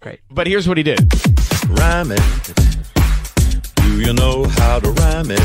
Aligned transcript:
great. 0.00 0.20
But 0.30 0.46
here's 0.46 0.68
what 0.68 0.76
he 0.76 0.82
did. 0.82 1.00
Rhyme 1.68 2.12
it. 2.12 2.20
Do 3.76 4.00
you 4.00 4.12
know 4.12 4.44
how 4.44 4.80
to 4.80 4.90
rhyme 4.90 5.30
it? 5.30 5.40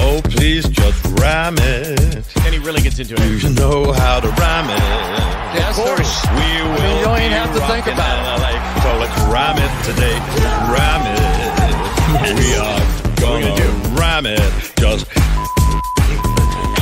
Oh, 0.00 0.20
please 0.24 0.68
just 0.68 1.04
rhyme 1.20 1.56
it. 1.58 2.36
And 2.44 2.54
he 2.54 2.58
really 2.58 2.80
gets 2.80 2.98
into 2.98 3.14
it. 3.14 3.18
Do 3.18 3.38
you 3.38 3.54
know 3.54 3.92
how 3.92 4.20
to 4.20 4.28
rhyme 4.28 4.70
it? 4.70 4.78
Yeah, 4.78 5.70
of 5.70 5.76
course. 5.76 6.24
We 6.26 6.38
I 6.38 6.62
will 6.62 6.82
mean, 6.82 6.96
you 6.98 7.04
don't 7.04 7.20
even 7.20 7.32
have 7.32 7.52
to 7.54 7.60
think 7.72 7.86
about 7.86 8.14
it. 8.18 8.42
LA. 8.42 8.52
So 8.82 8.90
let's 8.98 9.18
rhyme 9.32 9.58
it 9.58 9.72
today. 9.84 10.16
Rhyme 10.72 11.06
it. 11.12 11.38
We 12.38 12.56
are 12.56 12.80
gonna, 13.20 13.48
gonna 13.48 14.00
rhyme 14.00 14.26
it. 14.26 14.72
Just 14.76 15.06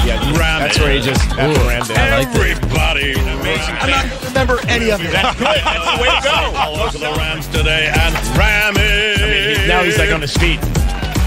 Yeah, 0.06 0.22
rhyme 0.38 0.60
that's 0.62 0.76
it. 0.76 0.82
where 0.82 0.92
he 0.92 1.00
just 1.00 1.20
after 1.32 1.66
ran 1.66 1.82
down. 1.82 1.98
Everybody. 2.36 3.12
Amazing. 3.18 3.74
I'm 3.80 3.90
not 3.90 4.04
going 4.06 4.20
to 4.20 4.26
remember 4.28 4.58
any 4.68 4.90
of 4.90 5.00
it. 5.00 5.10
That's 5.10 5.36
good. 5.36 5.46
That's 5.48 5.96
the 5.96 6.02
way 6.02 6.08
to 6.08 6.22
go. 6.22 6.30
All 6.60 6.76
over 6.76 6.96
the 6.98 7.10
rhymes 7.18 7.48
today 7.48 7.92
and 7.92 8.14
rhyme 8.38 8.74
it. 8.76 9.20
I 9.20 9.26
mean, 9.26 9.60
he- 9.60 9.66
now 9.66 9.82
he's 9.82 9.98
like 9.98 10.12
on 10.12 10.20
his 10.20 10.32
feet. 10.36 10.60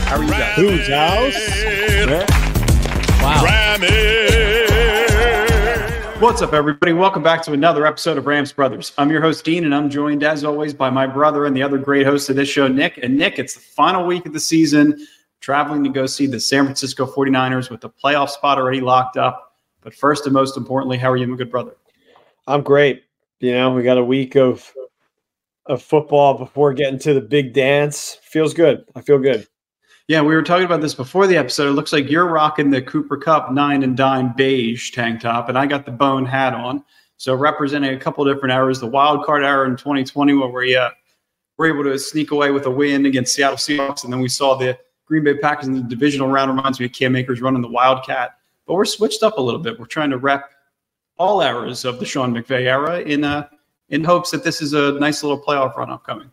How 0.08 0.16
are 0.18 0.24
you 0.24 0.30
guys? 0.32 0.56
Whose 0.56 0.88
house? 0.88 1.36
Wow. 3.22 3.44
Rhyme 3.44 3.82
it. 3.84 4.70
What's 6.22 6.42
up, 6.42 6.54
everybody? 6.54 6.94
Welcome 6.94 7.22
back 7.24 7.44
to 7.44 7.54
another 7.54 7.86
episode 7.86 8.18
of 8.18 8.26
Rams 8.28 8.52
Brothers. 8.54 8.92
I'm 8.98 9.10
your 9.12 9.22
host, 9.22 9.44
Dean, 9.46 9.64
and 9.66 9.76
I'm 9.76 9.90
joined, 9.90 10.24
as 10.24 10.44
always, 10.44 10.74
by 10.74 10.90
my 10.90 11.06
brother 11.08 11.46
and 11.46 11.56
the 11.56 11.64
other 11.64 11.78
great 11.78 12.06
host 12.06 12.30
of 12.30 12.36
this 12.38 12.48
show, 12.50 12.68
Nick. 12.68 12.98
And 13.02 13.18
Nick, 13.18 13.40
it's 13.40 13.54
the 13.56 13.60
final 13.62 14.06
week 14.06 14.26
of 14.26 14.34
the 14.34 14.40
season, 14.40 15.06
traveling 15.40 15.84
to 15.84 15.90
go 15.90 16.06
see 16.06 16.28
the 16.28 16.40
San 16.40 16.66
Francisco 16.66 17.06
49ers 17.06 17.70
with 17.70 17.82
the 17.82 17.90
playoff 17.90 18.30
spot 18.30 18.58
already 18.58 18.82
locked 18.82 19.18
up. 19.18 19.56
But 19.82 19.94
first 19.94 20.26
and 20.26 20.34
most 20.34 20.58
importantly, 20.58 20.98
how 20.98 21.10
are 21.12 21.18
you, 21.18 21.28
my 21.28 21.38
good 21.38 21.52
brother? 21.52 21.76
I'm 22.48 22.62
great. 22.62 23.04
You 23.40 23.54
know, 23.54 23.72
we 23.72 23.84
got 23.84 23.98
a 23.98 24.04
week 24.04 24.36
of 24.36 24.74
of 25.66 25.84
football 25.84 26.36
before 26.38 26.74
getting 26.74 27.00
to 27.00 27.14
the 27.14 27.22
big 27.22 27.54
dance. 27.54 28.18
Feels 28.24 28.56
good. 28.56 28.84
I 28.96 29.02
feel 29.02 29.20
good. 29.20 29.48
Yeah, 30.08 30.22
we 30.22 30.34
were 30.34 30.42
talking 30.42 30.66
about 30.66 30.82
this 30.82 30.96
before 30.96 31.28
the 31.28 31.38
episode. 31.38 31.68
It 31.68 31.74
looks 31.74 31.94
like 31.94 32.10
you're 32.10 32.28
rocking 32.28 32.72
the 32.72 32.82
Cooper 32.82 33.16
Kupp 33.16 33.52
nine 33.52 33.84
and 33.84 33.96
dime 33.96 34.34
beige 34.36 34.90
tank 34.90 35.22
top, 35.22 35.48
and 35.48 35.58
I 35.58 35.68
got 35.68 35.86
the 35.86 35.92
bone 35.92 36.26
hat 36.26 36.56
on. 36.56 36.84
So 37.18 37.36
representing 37.36 37.94
a 37.94 38.00
couple 38.00 38.26
different 38.26 38.52
eras, 38.52 38.80
the 38.80 38.88
wild 38.88 39.24
card 39.24 39.44
era 39.44 39.70
in 39.70 39.78
2020, 39.78 40.34
where 40.34 40.50
we 40.50 40.76
uh, 40.76 40.90
were 41.58 41.68
able 41.68 41.84
to 41.84 42.00
sneak 42.00 42.32
away 42.32 42.50
with 42.50 42.66
a 42.66 42.72
win 42.72 43.06
against 43.06 43.36
Seattle 43.36 43.58
Seahawks, 43.58 44.04
and 44.04 44.12
then 44.12 44.20
we 44.20 44.30
saw 44.30 44.56
the 44.56 44.80
Green 45.10 45.24
Bay 45.24 45.34
Packers 45.34 45.68
in 45.68 45.74
the 45.74 45.82
divisional 45.82 46.30
round. 46.30 46.56
Reminds 46.56 46.80
me 46.80 46.86
of 46.86 46.94
Cam 46.94 47.16
Akers 47.16 47.42
running 47.42 47.62
the 47.62 47.68
Wildcat, 47.68 48.38
but 48.66 48.76
we're 48.76 48.86
switched 48.86 49.24
up 49.24 49.38
a 49.38 49.42
little 49.42 49.60
bit. 49.60 49.78
We're 49.78 49.88
trying 49.88 50.12
to 50.12 50.18
rep 50.18 50.52
all 51.18 51.42
eras 51.42 51.84
of 51.84 52.00
the 52.00 52.06
Sean 52.06 52.34
McVay 52.34 52.62
era 52.62 53.02
in 53.02 53.24
uh, 53.24 53.50
in 53.90 54.04
hopes 54.04 54.32
that 54.32 54.44
this 54.44 54.62
is 54.62 54.74
a 54.74 54.94
nice 54.94 55.24
little 55.24 55.42
playoff 55.42 55.76
run 55.76 55.90
upcoming. 55.90 56.30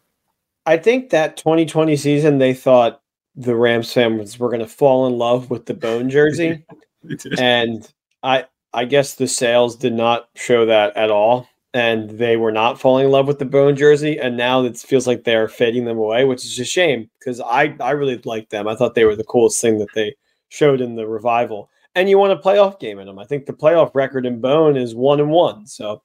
I 0.67 0.77
think 0.77 1.11
that 1.11 1.37
2020 1.39 1.97
season 1.97 2.39
they 2.39 2.53
thought 2.53 3.01
the 3.35 3.57
Rams 3.57 3.93
fans 3.93 4.39
were 4.39 4.49
going 4.49 4.61
to 4.61 4.69
fall 4.69 5.07
in 5.07 5.17
love 5.17 5.51
with 5.51 5.67
the 5.67 5.75
bone 5.75 6.11
jersey, 6.11 6.65
and 7.39 7.91
I 8.23 8.45
I 8.75 8.85
guess 8.85 9.15
the 9.15 9.27
sales 9.27 9.75
did 9.75 9.95
not 9.95 10.29
show 10.35 10.67
that 10.67 10.95
at 10.97 11.11
all, 11.11 11.49
and 11.77 12.09
they 12.09 12.39
were 12.39 12.53
not 12.53 12.81
falling 12.81 13.05
in 13.05 13.11
love 13.11 13.27
with 13.27 13.39
the 13.39 13.45
bone 13.45 13.77
jersey, 13.77 14.19
and 14.19 14.35
now 14.35 14.65
it 14.65 14.79
feels 14.79 15.07
like 15.07 15.25
they're 15.25 15.47
fading 15.47 15.85
them 15.85 15.99
away, 15.99 16.25
which 16.25 16.43
is 16.43 16.59
a 16.59 16.65
shame 16.65 17.11
because 17.19 17.39
I 17.39 17.77
I 17.81 17.91
really 17.91 18.17
liked 18.25 18.49
them. 18.49 18.67
I 18.67 18.75
thought 18.75 18.95
they 18.95 19.05
were 19.05 19.15
the 19.15 19.25
coolest 19.25 19.61
thing 19.61 19.77
that 19.81 19.93
they 19.95 20.17
showed 20.49 20.81
in 20.81 20.97
the 20.97 21.07
revival. 21.07 21.69
And 21.95 22.09
you 22.09 22.17
want 22.17 22.33
a 22.33 22.37
playoff 22.37 22.81
game 22.81 22.99
in 22.99 23.07
them. 23.07 23.19
I 23.19 23.27
think 23.27 23.45
the 23.45 23.53
playoff 23.53 23.95
record 23.95 24.25
in 24.25 24.41
bone 24.41 24.77
is 24.77 24.95
one 24.95 25.21
and 25.21 25.31
one. 25.31 25.67
So 25.67 26.03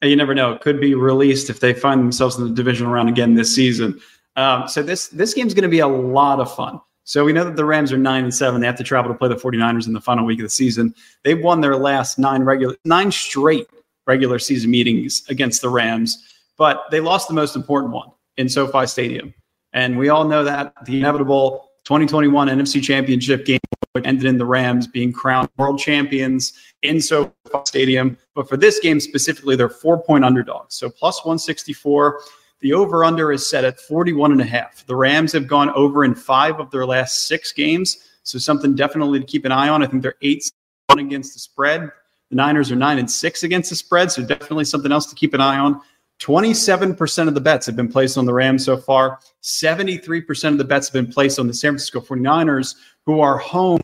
you 0.00 0.14
never 0.14 0.32
know; 0.32 0.52
it 0.52 0.60
could 0.60 0.80
be 0.80 0.94
released 0.94 1.50
if 1.50 1.58
they 1.58 1.74
find 1.74 2.00
themselves 2.00 2.38
in 2.38 2.44
the 2.44 2.54
divisional 2.54 2.92
round 2.92 3.08
again 3.08 3.34
this 3.34 3.52
season. 3.52 4.00
Um, 4.36 4.68
so 4.68 4.80
this 4.80 5.08
this 5.08 5.34
game's 5.34 5.54
going 5.54 5.64
to 5.64 5.68
be 5.68 5.80
a 5.80 5.88
lot 5.88 6.38
of 6.38 6.54
fun. 6.54 6.80
So 7.02 7.24
we 7.24 7.32
know 7.32 7.42
that 7.42 7.56
the 7.56 7.64
Rams 7.64 7.92
are 7.92 7.98
nine 7.98 8.22
and 8.22 8.34
seven. 8.34 8.60
They 8.60 8.68
have 8.68 8.76
to 8.76 8.84
travel 8.84 9.10
to 9.10 9.18
play 9.18 9.28
the 9.28 9.34
49ers 9.34 9.88
in 9.88 9.92
the 9.92 10.00
final 10.00 10.24
week 10.24 10.38
of 10.38 10.44
the 10.44 10.50
season. 10.50 10.94
They've 11.24 11.42
won 11.42 11.62
their 11.62 11.76
last 11.76 12.16
nine 12.16 12.44
regular 12.44 12.76
nine 12.84 13.10
straight 13.10 13.66
regular 14.06 14.38
season 14.38 14.70
meetings 14.70 15.22
against 15.28 15.62
the 15.62 15.68
Rams, 15.68 16.16
but 16.56 16.84
they 16.90 17.00
lost 17.00 17.28
the 17.28 17.34
most 17.34 17.56
important 17.56 17.92
one 17.92 18.10
in 18.36 18.48
SoFi 18.48 18.86
Stadium. 18.86 19.34
And 19.72 19.98
we 19.98 20.08
all 20.08 20.24
know 20.26 20.42
that 20.44 20.74
the 20.84 20.98
inevitable 20.98 21.70
2021 21.84 22.48
NFC 22.48 22.82
Championship 22.82 23.44
game 23.44 23.60
ended 24.04 24.24
in 24.24 24.38
the 24.38 24.44
Rams 24.44 24.86
being 24.86 25.12
crowned 25.12 25.48
world 25.56 25.78
champions 25.78 26.52
in 26.82 27.00
SoFi 27.00 27.32
Stadium. 27.64 28.16
But 28.34 28.48
for 28.48 28.56
this 28.56 28.78
game 28.80 29.00
specifically, 29.00 29.56
they're 29.56 29.68
four 29.68 30.02
point 30.02 30.24
underdogs. 30.24 30.74
So 30.74 30.90
plus 30.90 31.24
164. 31.24 32.20
The 32.60 32.74
over 32.74 33.04
under 33.04 33.32
is 33.32 33.48
set 33.48 33.64
at 33.64 33.80
41 33.80 34.32
and 34.32 34.40
a 34.40 34.44
half. 34.44 34.84
The 34.84 34.94
Rams 34.94 35.32
have 35.32 35.46
gone 35.46 35.70
over 35.70 36.04
in 36.04 36.14
five 36.14 36.60
of 36.60 36.70
their 36.70 36.84
last 36.84 37.26
six 37.26 37.52
games. 37.52 37.96
So 38.22 38.38
something 38.38 38.74
definitely 38.74 39.18
to 39.18 39.24
keep 39.24 39.46
an 39.46 39.52
eye 39.52 39.70
on. 39.70 39.82
I 39.82 39.86
think 39.86 40.02
they're 40.02 40.16
eight 40.20 40.50
against 40.90 41.32
the 41.32 41.38
spread. 41.38 41.90
The 42.30 42.36
Niners 42.36 42.70
are 42.70 42.76
nine 42.76 42.98
and 42.98 43.10
six 43.10 43.42
against 43.42 43.70
the 43.70 43.76
spread. 43.76 44.10
So 44.12 44.22
definitely 44.22 44.64
something 44.64 44.92
else 44.92 45.06
to 45.06 45.14
keep 45.14 45.34
an 45.34 45.40
eye 45.40 45.58
on. 45.58 45.80
27% 46.20 47.28
of 47.28 47.34
the 47.34 47.40
bets 47.40 47.66
have 47.66 47.76
been 47.76 47.88
placed 47.88 48.18
on 48.18 48.26
the 48.26 48.32
Rams 48.32 48.64
so 48.64 48.76
far. 48.76 49.18
73% 49.42 50.48
of 50.52 50.58
the 50.58 50.64
bets 50.64 50.88
have 50.88 50.92
been 50.92 51.10
placed 51.10 51.38
on 51.38 51.46
the 51.46 51.54
San 51.54 51.72
Francisco 51.72 52.00
49ers, 52.00 52.74
who 53.06 53.20
are 53.20 53.38
home 53.38 53.80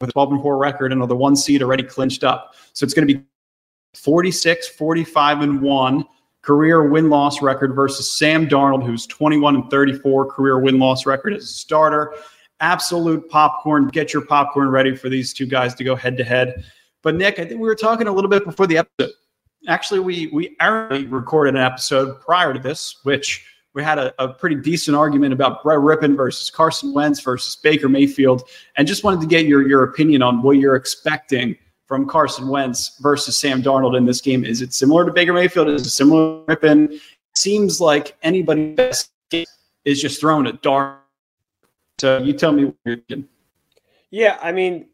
with 0.00 0.10
a 0.10 0.12
12 0.12 0.32
and 0.32 0.42
4 0.42 0.56
record 0.56 0.92
and 0.92 1.02
are 1.02 1.08
the 1.08 1.16
one 1.16 1.36
seed 1.36 1.62
already 1.62 1.82
clinched 1.82 2.24
up. 2.24 2.54
So 2.72 2.84
it's 2.84 2.94
going 2.94 3.06
to 3.06 3.14
be 3.14 3.22
46, 3.94 4.68
45 4.68 5.40
and 5.42 5.60
1 5.60 6.04
career 6.42 6.88
win 6.88 7.10
loss 7.10 7.42
record 7.42 7.74
versus 7.74 8.10
Sam 8.10 8.48
Darnold, 8.48 8.86
who's 8.86 9.06
21 9.06 9.56
and 9.56 9.70
34 9.70 10.30
career 10.30 10.58
win 10.58 10.78
loss 10.78 11.04
record 11.04 11.34
as 11.34 11.44
a 11.44 11.46
starter. 11.46 12.14
Absolute 12.60 13.28
popcorn. 13.28 13.88
Get 13.88 14.14
your 14.14 14.24
popcorn 14.24 14.68
ready 14.68 14.94
for 14.96 15.08
these 15.08 15.32
two 15.34 15.46
guys 15.46 15.74
to 15.74 15.84
go 15.84 15.96
head 15.96 16.16
to 16.16 16.24
head. 16.24 16.64
But 17.06 17.14
Nick, 17.14 17.38
I 17.38 17.44
think 17.44 17.60
we 17.60 17.68
were 17.68 17.76
talking 17.76 18.08
a 18.08 18.12
little 18.12 18.28
bit 18.28 18.44
before 18.44 18.66
the 18.66 18.78
episode. 18.78 19.12
Actually, 19.68 20.00
we 20.00 20.26
we 20.32 20.56
already 20.60 21.06
recorded 21.06 21.54
an 21.54 21.60
episode 21.60 22.20
prior 22.20 22.52
to 22.52 22.58
this, 22.58 22.96
which 23.04 23.46
we 23.74 23.84
had 23.84 23.96
a, 24.00 24.12
a 24.20 24.26
pretty 24.26 24.56
decent 24.56 24.96
argument 24.96 25.32
about 25.32 25.62
Brett 25.62 25.78
Rypien 25.78 26.16
versus 26.16 26.50
Carson 26.50 26.92
Wentz 26.92 27.20
versus 27.20 27.54
Baker 27.62 27.88
Mayfield, 27.88 28.42
and 28.76 28.88
just 28.88 29.04
wanted 29.04 29.20
to 29.20 29.28
get 29.28 29.46
your 29.46 29.68
your 29.68 29.84
opinion 29.84 30.20
on 30.20 30.42
what 30.42 30.56
you're 30.56 30.74
expecting 30.74 31.56
from 31.86 32.08
Carson 32.08 32.48
Wentz 32.48 32.98
versus 32.98 33.38
Sam 33.38 33.62
Darnold 33.62 33.96
in 33.96 34.04
this 34.04 34.20
game. 34.20 34.44
Is 34.44 34.60
it 34.60 34.74
similar 34.74 35.06
to 35.06 35.12
Baker 35.12 35.32
Mayfield? 35.32 35.68
Is 35.68 35.86
it 35.86 35.90
similar 35.90 36.44
to 36.46 36.56
Rypien? 36.56 37.00
Seems 37.36 37.80
like 37.80 38.16
anybody 38.24 38.74
best 38.74 39.12
is 39.30 40.02
just 40.02 40.18
throwing 40.18 40.48
a 40.48 40.54
dart. 40.54 40.98
So 42.00 42.18
you 42.18 42.32
tell 42.32 42.50
me. 42.50 42.74
Yeah, 44.10 44.38
I 44.42 44.50
mean, 44.50 44.88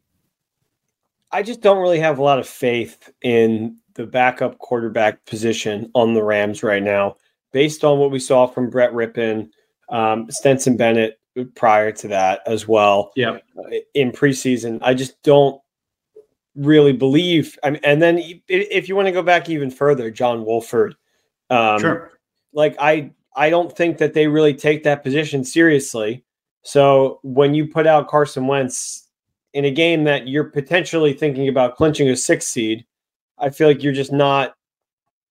I 1.32 1.42
just 1.42 1.60
don't 1.60 1.78
really 1.78 2.00
have 2.00 2.18
a 2.18 2.22
lot 2.22 2.38
of 2.38 2.46
faith 2.46 3.10
in 3.22 3.76
the 3.94 4.06
backup 4.06 4.58
quarterback 4.58 5.24
position 5.26 5.90
on 5.94 6.14
the 6.14 6.22
Rams 6.22 6.62
right 6.62 6.82
now, 6.82 7.16
based 7.52 7.84
on 7.84 7.98
what 7.98 8.10
we 8.10 8.18
saw 8.18 8.46
from 8.46 8.70
Brett 8.70 8.92
Rypien, 8.92 9.50
um, 9.88 10.30
Stetson 10.30 10.76
Bennett 10.76 11.18
prior 11.54 11.92
to 11.92 12.08
that 12.08 12.40
as 12.46 12.68
well. 12.68 13.12
Yeah. 13.16 13.38
uh, 13.58 13.70
in 13.94 14.12
preseason, 14.12 14.78
I 14.82 14.94
just 14.94 15.20
don't 15.22 15.60
really 16.54 16.92
believe. 16.92 17.58
I 17.62 17.70
mean, 17.70 17.80
and 17.84 18.02
then 18.02 18.20
if 18.48 18.88
you 18.88 18.96
want 18.96 19.06
to 19.06 19.12
go 19.12 19.22
back 19.22 19.48
even 19.48 19.70
further, 19.70 20.10
John 20.10 20.44
Wolford, 20.44 20.94
um, 21.50 21.80
sure. 21.80 22.12
like 22.52 22.76
I 22.78 23.12
I 23.34 23.50
don't 23.50 23.74
think 23.74 23.98
that 23.98 24.14
they 24.14 24.26
really 24.26 24.54
take 24.54 24.82
that 24.84 25.02
position 25.02 25.44
seriously. 25.44 26.24
So 26.62 27.18
when 27.22 27.54
you 27.54 27.66
put 27.66 27.86
out 27.86 28.08
Carson 28.08 28.46
Wentz 28.46 29.08
in 29.54 29.64
a 29.64 29.70
game 29.70 30.04
that 30.04 30.28
you're 30.28 30.44
potentially 30.44 31.12
thinking 31.12 31.48
about 31.48 31.76
clinching 31.76 32.08
a 32.08 32.16
six 32.16 32.46
seed, 32.46 32.84
I 33.38 33.50
feel 33.50 33.68
like 33.68 33.82
you're 33.82 33.92
just 33.92 34.12
not 34.12 34.54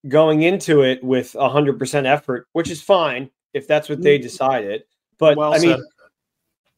going 0.07 0.43
into 0.43 0.81
it 0.81 1.03
with 1.03 1.33
hundred 1.33 1.79
percent 1.79 2.07
effort, 2.07 2.47
which 2.53 2.69
is 2.69 2.81
fine 2.81 3.29
if 3.53 3.67
that's 3.67 3.89
what 3.89 4.01
they 4.01 4.19
mm. 4.19 4.21
decided. 4.21 4.83
But 5.17 5.37
Well 5.37 5.53
I 5.53 5.59
mean, 5.59 5.77
said. 5.77 5.79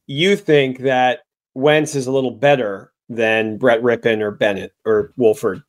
you 0.07 0.35
think 0.35 0.79
that 0.79 1.21
Wentz 1.53 1.95
is 1.95 2.07
a 2.07 2.12
little 2.12 2.31
better 2.31 2.91
than 3.09 3.57
Brett 3.57 3.81
Rypien 3.81 4.21
or 4.21 4.31
Bennett 4.31 4.73
or 4.85 5.13
Wolford. 5.17 5.63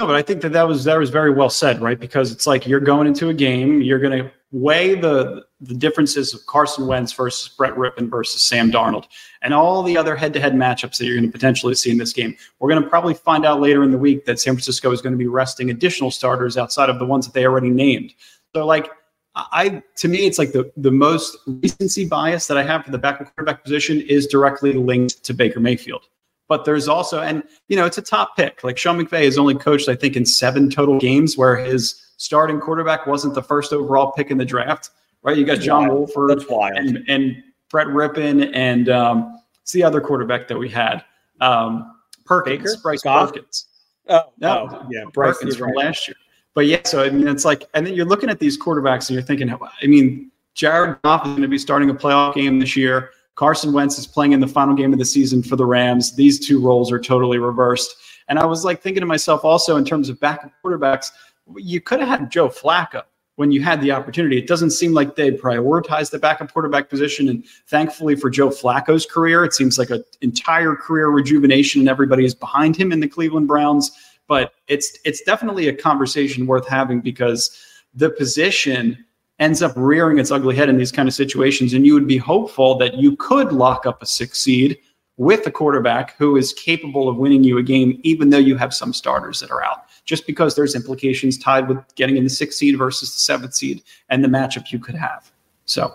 No, 0.00 0.06
but 0.06 0.16
I 0.16 0.22
think 0.22 0.40
that 0.40 0.52
that 0.52 0.66
was 0.66 0.84
that 0.84 0.98
was 0.98 1.10
very 1.10 1.30
well 1.30 1.50
said, 1.50 1.82
right? 1.82 2.00
Because 2.00 2.32
it's 2.32 2.46
like 2.46 2.66
you're 2.66 2.80
going 2.80 3.06
into 3.06 3.28
a 3.28 3.34
game, 3.34 3.82
you're 3.82 3.98
going 3.98 4.18
to 4.18 4.30
weigh 4.50 4.94
the 4.94 5.44
the 5.60 5.74
differences 5.74 6.32
of 6.32 6.46
Carson 6.46 6.86
Wentz 6.86 7.12
versus 7.12 7.50
Brett 7.50 7.74
Rypien 7.74 8.08
versus 8.08 8.42
Sam 8.42 8.72
Darnold, 8.72 9.04
and 9.42 9.52
all 9.52 9.82
the 9.82 9.98
other 9.98 10.16
head-to-head 10.16 10.54
matchups 10.54 10.96
that 10.96 11.04
you're 11.04 11.18
going 11.18 11.28
to 11.28 11.30
potentially 11.30 11.74
see 11.74 11.90
in 11.90 11.98
this 11.98 12.14
game. 12.14 12.34
We're 12.60 12.70
going 12.70 12.82
to 12.82 12.88
probably 12.88 13.12
find 13.12 13.44
out 13.44 13.60
later 13.60 13.82
in 13.82 13.90
the 13.90 13.98
week 13.98 14.24
that 14.24 14.40
San 14.40 14.54
Francisco 14.54 14.90
is 14.90 15.02
going 15.02 15.12
to 15.12 15.18
be 15.18 15.26
resting 15.26 15.68
additional 15.68 16.10
starters 16.10 16.56
outside 16.56 16.88
of 16.88 16.98
the 16.98 17.04
ones 17.04 17.26
that 17.26 17.34
they 17.34 17.44
already 17.44 17.68
named. 17.68 18.14
So, 18.56 18.64
like, 18.64 18.88
I 19.34 19.82
to 19.96 20.08
me, 20.08 20.26
it's 20.26 20.38
like 20.38 20.52
the 20.52 20.72
the 20.78 20.90
most 20.90 21.36
recency 21.46 22.06
bias 22.06 22.46
that 22.46 22.56
I 22.56 22.62
have 22.62 22.86
for 22.86 22.90
the 22.90 22.96
backup 22.96 23.36
quarterback 23.36 23.64
position 23.64 24.00
is 24.00 24.26
directly 24.26 24.72
linked 24.72 25.22
to 25.24 25.34
Baker 25.34 25.60
Mayfield. 25.60 26.06
But 26.50 26.64
there's 26.64 26.88
also, 26.88 27.20
and 27.20 27.44
you 27.68 27.76
know, 27.76 27.86
it's 27.86 27.96
a 27.96 28.02
top 28.02 28.36
pick. 28.36 28.64
Like 28.64 28.76
Sean 28.76 28.98
McVay 28.98 29.24
has 29.24 29.38
only 29.38 29.54
coached, 29.54 29.88
I 29.88 29.94
think, 29.94 30.16
in 30.16 30.26
seven 30.26 30.68
total 30.68 30.98
games 30.98 31.38
where 31.38 31.56
his 31.56 32.04
starting 32.16 32.58
quarterback 32.58 33.06
wasn't 33.06 33.34
the 33.34 33.42
first 33.42 33.72
overall 33.72 34.10
pick 34.10 34.32
in 34.32 34.36
the 34.36 34.44
draft, 34.44 34.90
right? 35.22 35.36
You 35.36 35.46
got 35.46 35.60
John 35.60 35.86
wild. 35.86 35.94
Wolford 35.94 36.30
That's 36.30 36.50
wild. 36.50 36.76
and, 36.76 37.04
and 37.06 37.40
Brett 37.70 37.86
Rypien 37.86 38.50
and 38.52 38.88
um, 38.88 39.40
it's 39.62 39.70
the 39.70 39.84
other 39.84 40.00
quarterback 40.00 40.48
that 40.48 40.58
we 40.58 40.68
had. 40.68 41.04
Um, 41.40 41.94
Perkins, 42.24 42.58
Baker? 42.58 42.82
Bryce 42.82 43.02
Goff? 43.02 43.32
Perkins. 43.32 43.66
Oh, 44.08 44.22
No, 44.38 44.68
oh, 44.72 44.88
yeah, 44.90 45.04
Bryce 45.12 45.36
Perkins 45.36 45.54
from 45.54 45.68
right. 45.68 45.84
last 45.84 46.08
year. 46.08 46.16
But 46.54 46.66
yeah, 46.66 46.80
so 46.84 47.04
I 47.04 47.10
mean, 47.10 47.28
it's 47.28 47.44
like, 47.44 47.62
and 47.74 47.86
then 47.86 47.94
you're 47.94 48.06
looking 48.06 48.28
at 48.28 48.40
these 48.40 48.60
quarterbacks 48.60 49.08
and 49.08 49.10
you're 49.10 49.22
thinking, 49.22 49.48
I 49.52 49.86
mean, 49.86 50.32
Jared 50.54 51.00
Goff 51.02 51.24
is 51.26 51.30
going 51.30 51.42
to 51.42 51.48
be 51.48 51.58
starting 51.58 51.90
a 51.90 51.94
playoff 51.94 52.34
game 52.34 52.58
this 52.58 52.74
year. 52.76 53.10
Carson 53.40 53.72
Wentz 53.72 53.98
is 53.98 54.06
playing 54.06 54.32
in 54.32 54.40
the 54.40 54.46
final 54.46 54.74
game 54.74 54.92
of 54.92 54.98
the 54.98 55.04
season 55.06 55.42
for 55.42 55.56
the 55.56 55.64
Rams. 55.64 56.14
These 56.14 56.46
two 56.46 56.60
roles 56.60 56.92
are 56.92 57.00
totally 57.00 57.38
reversed. 57.38 57.96
And 58.28 58.38
I 58.38 58.44
was 58.44 58.66
like 58.66 58.82
thinking 58.82 59.00
to 59.00 59.06
myself 59.06 59.46
also 59.46 59.78
in 59.78 59.84
terms 59.86 60.10
of 60.10 60.20
backup 60.20 60.52
quarterbacks, 60.62 61.10
you 61.56 61.80
could 61.80 62.00
have 62.00 62.08
had 62.10 62.30
Joe 62.30 62.50
Flacco 62.50 63.02
when 63.36 63.50
you 63.50 63.62
had 63.62 63.80
the 63.80 63.92
opportunity. 63.92 64.36
It 64.36 64.46
doesn't 64.46 64.72
seem 64.72 64.92
like 64.92 65.16
they 65.16 65.30
prioritized 65.30 66.10
the 66.10 66.18
backup 66.18 66.52
quarterback 66.52 66.90
position. 66.90 67.30
And 67.30 67.42
thankfully 67.66 68.14
for 68.14 68.28
Joe 68.28 68.50
Flacco's 68.50 69.06
career, 69.06 69.42
it 69.42 69.54
seems 69.54 69.78
like 69.78 69.88
an 69.88 70.04
entire 70.20 70.74
career 70.74 71.08
rejuvenation 71.08 71.80
and 71.80 71.88
everybody 71.88 72.26
is 72.26 72.34
behind 72.34 72.76
him 72.76 72.92
in 72.92 73.00
the 73.00 73.08
Cleveland 73.08 73.48
Browns. 73.48 73.90
But 74.28 74.52
it's 74.68 74.98
it's 75.06 75.22
definitely 75.22 75.66
a 75.66 75.74
conversation 75.74 76.46
worth 76.46 76.68
having 76.68 77.00
because 77.00 77.58
the 77.94 78.10
position 78.10 79.02
ends 79.40 79.62
up 79.62 79.72
rearing 79.74 80.18
its 80.18 80.30
ugly 80.30 80.54
head 80.54 80.68
in 80.68 80.76
these 80.76 80.92
kind 80.92 81.08
of 81.08 81.14
situations. 81.14 81.72
And 81.72 81.84
you 81.84 81.94
would 81.94 82.06
be 82.06 82.18
hopeful 82.18 82.76
that 82.78 82.94
you 82.94 83.16
could 83.16 83.52
lock 83.52 83.86
up 83.86 84.02
a 84.02 84.06
six 84.06 84.38
seed 84.38 84.78
with 85.16 85.46
a 85.46 85.50
quarterback 85.50 86.16
who 86.16 86.36
is 86.36 86.52
capable 86.52 87.08
of 87.08 87.16
winning 87.16 87.42
you 87.42 87.58
a 87.58 87.62
game, 87.62 87.98
even 88.04 88.30
though 88.30 88.38
you 88.38 88.56
have 88.56 88.72
some 88.72 88.92
starters 88.92 89.40
that 89.40 89.50
are 89.50 89.62
out, 89.64 89.84
just 90.04 90.26
because 90.26 90.54
there's 90.54 90.74
implications 90.74 91.36
tied 91.36 91.68
with 91.68 91.78
getting 91.94 92.16
in 92.16 92.24
the 92.24 92.30
sixth 92.30 92.58
seed 92.58 92.78
versus 92.78 93.12
the 93.12 93.18
seventh 93.18 93.54
seed 93.54 93.82
and 94.08 94.22
the 94.22 94.28
matchup 94.28 94.70
you 94.70 94.78
could 94.78 94.94
have. 94.94 95.30
So, 95.64 95.94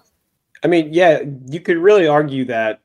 I 0.63 0.67
mean, 0.67 0.93
yeah, 0.93 1.21
you 1.47 1.59
could 1.59 1.77
really 1.77 2.07
argue 2.07 2.45
that 2.45 2.81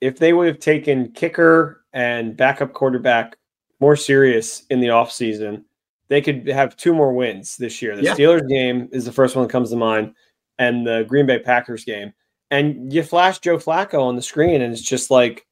if 0.00 0.18
they 0.18 0.32
would 0.32 0.46
have 0.46 0.60
taken 0.60 1.10
kicker 1.12 1.82
and 1.92 2.36
backup 2.36 2.72
quarterback 2.72 3.36
more 3.80 3.96
serious 3.96 4.64
in 4.70 4.80
the 4.80 4.88
offseason, 4.88 5.64
they 6.08 6.20
could 6.20 6.46
have 6.48 6.76
two 6.76 6.94
more 6.94 7.12
wins 7.12 7.56
this 7.56 7.80
year. 7.82 7.96
The 7.96 8.02
Yeah. 8.02 8.14
Steelers 8.14 8.48
game 8.48 8.88
is 8.92 9.04
the 9.04 9.12
first 9.12 9.36
one 9.36 9.46
that 9.46 9.52
comes 9.52 9.70
to 9.70 9.76
mind, 9.76 10.14
and 10.58 10.86
the 10.86 11.04
Green 11.08 11.26
Bay 11.26 11.38
Packers 11.38 11.84
game. 11.84 12.12
And 12.50 12.92
you 12.92 13.02
flash 13.02 13.38
Joe 13.40 13.58
Flacco 13.58 14.00
on 14.00 14.16
the 14.16 14.22
screen, 14.22 14.62
and 14.62 14.72
it's 14.72 14.82
just 14.82 15.10
like, 15.10 15.46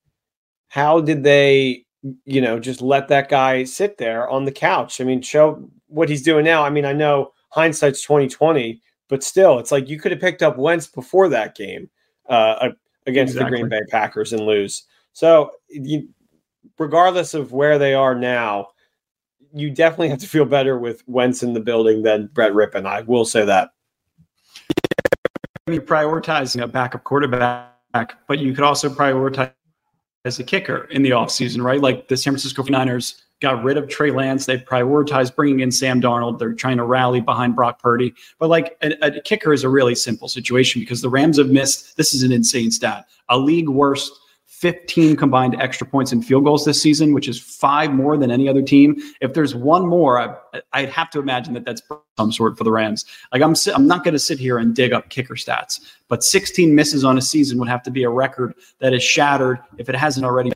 how 0.69 1.01
did 1.01 1.23
they, 1.23 1.85
you 2.25 2.41
know, 2.41 2.59
just 2.59 2.81
let 2.81 3.09
that 3.09 3.29
guy 3.29 3.65
sit 3.65 3.99
there 3.99 4.29
on 4.29 4.45
the 4.45 4.53
couch? 4.53 5.01
I 5.01 5.05
mean, 5.05 5.21
show 5.23 5.69
what 5.89 6.09
he's 6.09 6.23
doing 6.23 6.45
now. 6.45 6.65
I 6.65 6.71
mean, 6.71 6.85
I 6.85 6.93
know 6.93 7.33
hindsight's 7.51 8.03
twenty 8.03 8.29
twenty, 8.29 8.81
but 9.09 9.23
still, 9.23 9.59
it's 9.59 9.71
like 9.71 9.89
you 9.89 9.99
could 9.99 10.11
have 10.11 10.21
picked 10.21 10.43
up 10.43 10.57
Wentz 10.57 10.87
before 10.87 11.29
that 11.29 11.55
game 11.55 11.89
uh, 12.29 12.71
against 13.07 13.35
Exactly. 13.35 13.59
the 13.59 13.69
Green 13.69 13.69
Bay 13.69 13.87
Packers 13.91 14.33
and 14.33 14.43
lose. 14.47 14.85
So, 15.13 15.51
you, 15.69 16.09
regardless 16.79 17.35
of 17.35 17.53
where 17.53 17.79
they 17.79 17.95
are 17.95 18.15
now, 18.15 18.69
you 19.57 19.71
definitely 19.71 20.11
have 20.11 20.19
to 20.19 20.29
feel 20.29 20.45
better 20.45 20.79
with 20.79 21.03
Wentz 21.07 21.43
in 21.43 21.55
the 21.55 21.61
building 21.61 22.03
than 22.03 22.27
Brett 22.35 22.53
Rypien. 22.53 22.85
I 22.85 23.01
will 23.01 23.25
say 23.25 23.45
that. 23.47 23.71
Mean, 25.67 25.81
prioritizing 25.81 26.63
a 26.63 26.69
backup 26.69 27.05
quarterback, 27.05 27.73
but 28.29 28.39
you 28.39 28.53
could 28.53 28.65
also 28.65 28.91
prioritize 28.91 29.53
as 30.27 30.39
a 30.39 30.45
kicker 30.45 30.85
in 30.91 31.03
the 31.03 31.11
offseason, 31.11 31.63
right? 31.63 31.81
Like 31.81 32.09
the 32.09 32.17
San 32.17 32.33
Francisco 32.33 32.63
49ers 32.63 33.23
got 33.41 33.65
rid 33.65 33.79
of 33.79 33.89
Trey 33.89 34.11
Lance. 34.11 34.45
They 34.45 34.59
prioritized 34.59 35.35
bringing 35.35 35.61
in 35.61 35.71
Sam 35.71 36.03
Darnold. 36.03 36.39
They're 36.39 36.53
trying 36.53 36.77
to 36.77 36.85
rally 36.85 37.21
behind 37.21 37.57
Brock 37.57 37.81
Purdy. 37.81 38.13
But 38.39 38.49
like 38.49 38.77
a, 38.83 38.93
a 39.01 39.21
kicker 39.23 39.53
is 39.53 39.65
a 39.65 39.69
really 39.69 39.95
simple 39.95 40.29
situation 40.29 40.83
because 40.83 41.01
the 41.01 41.09
Rams 41.09 41.39
have 41.39 41.49
missed, 41.49 41.97
this 41.97 42.13
is 42.13 42.23
an 42.23 42.33
insane 42.33 42.71
stat, 42.71 43.07
a 43.29 43.39
league 43.39 43.69
worst 43.69 44.13
15 44.57 45.17
combined 45.17 45.55
extra 45.61 45.87
points 45.87 46.13
and 46.13 46.25
field 46.25 46.45
goals 46.45 46.65
this 46.65 46.81
season, 46.81 47.13
which 47.13 47.29
is 47.29 47.39
five 47.39 47.93
more 47.93 48.17
than 48.17 48.31
any 48.31 48.49
other 48.49 48.63
team. 48.63 48.97
If 49.21 49.35
there's 49.35 49.55
one 49.55 49.87
more, 49.87 50.19
I, 50.19 50.63
I'd 50.73 50.89
have 50.89 51.11
to 51.11 51.19
imagine 51.19 51.53
that 51.55 51.67
that's 51.67 51.83
some 52.17 52.33
sort 52.33 52.57
for 52.57 52.65
the 52.65 52.71
Rams. 52.71 53.05
Like 53.35 53.43
I'm, 53.43 53.55
I'm 53.75 53.87
not 53.87 54.03
going 54.03 54.15
to 54.15 54.19
sit 54.19 54.39
here 54.39 54.57
and 54.57 54.75
dig 54.75 54.95
up 54.95 55.11
kicker 55.11 55.35
stats, 55.35 55.81
but 56.09 56.25
16 56.25 56.75
misses 56.75 57.05
on 57.05 57.19
a 57.19 57.21
season 57.21 57.59
would 57.59 57.69
have 57.69 57.83
to 57.83 57.91
be 57.91 58.03
a 58.03 58.09
record 58.09 58.55
that 58.79 58.95
is 58.95 59.03
shattered 59.03 59.59
if 59.77 59.91
it 59.91 59.95
hasn't 59.95 60.25
already 60.25 60.53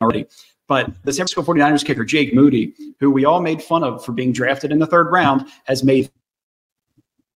already. 0.00 0.26
But 0.66 0.86
the 1.04 1.12
San 1.12 1.28
Francisco 1.28 1.42
49ers 1.42 1.84
kicker, 1.84 2.04
Jake 2.04 2.34
Moody, 2.34 2.74
who 2.98 3.12
we 3.12 3.24
all 3.24 3.40
made 3.40 3.62
fun 3.62 3.84
of 3.84 4.04
for 4.04 4.10
being 4.10 4.32
drafted 4.32 4.72
in 4.72 4.80
the 4.80 4.86
third 4.86 5.12
round, 5.12 5.46
has 5.66 5.84
made 5.84 6.10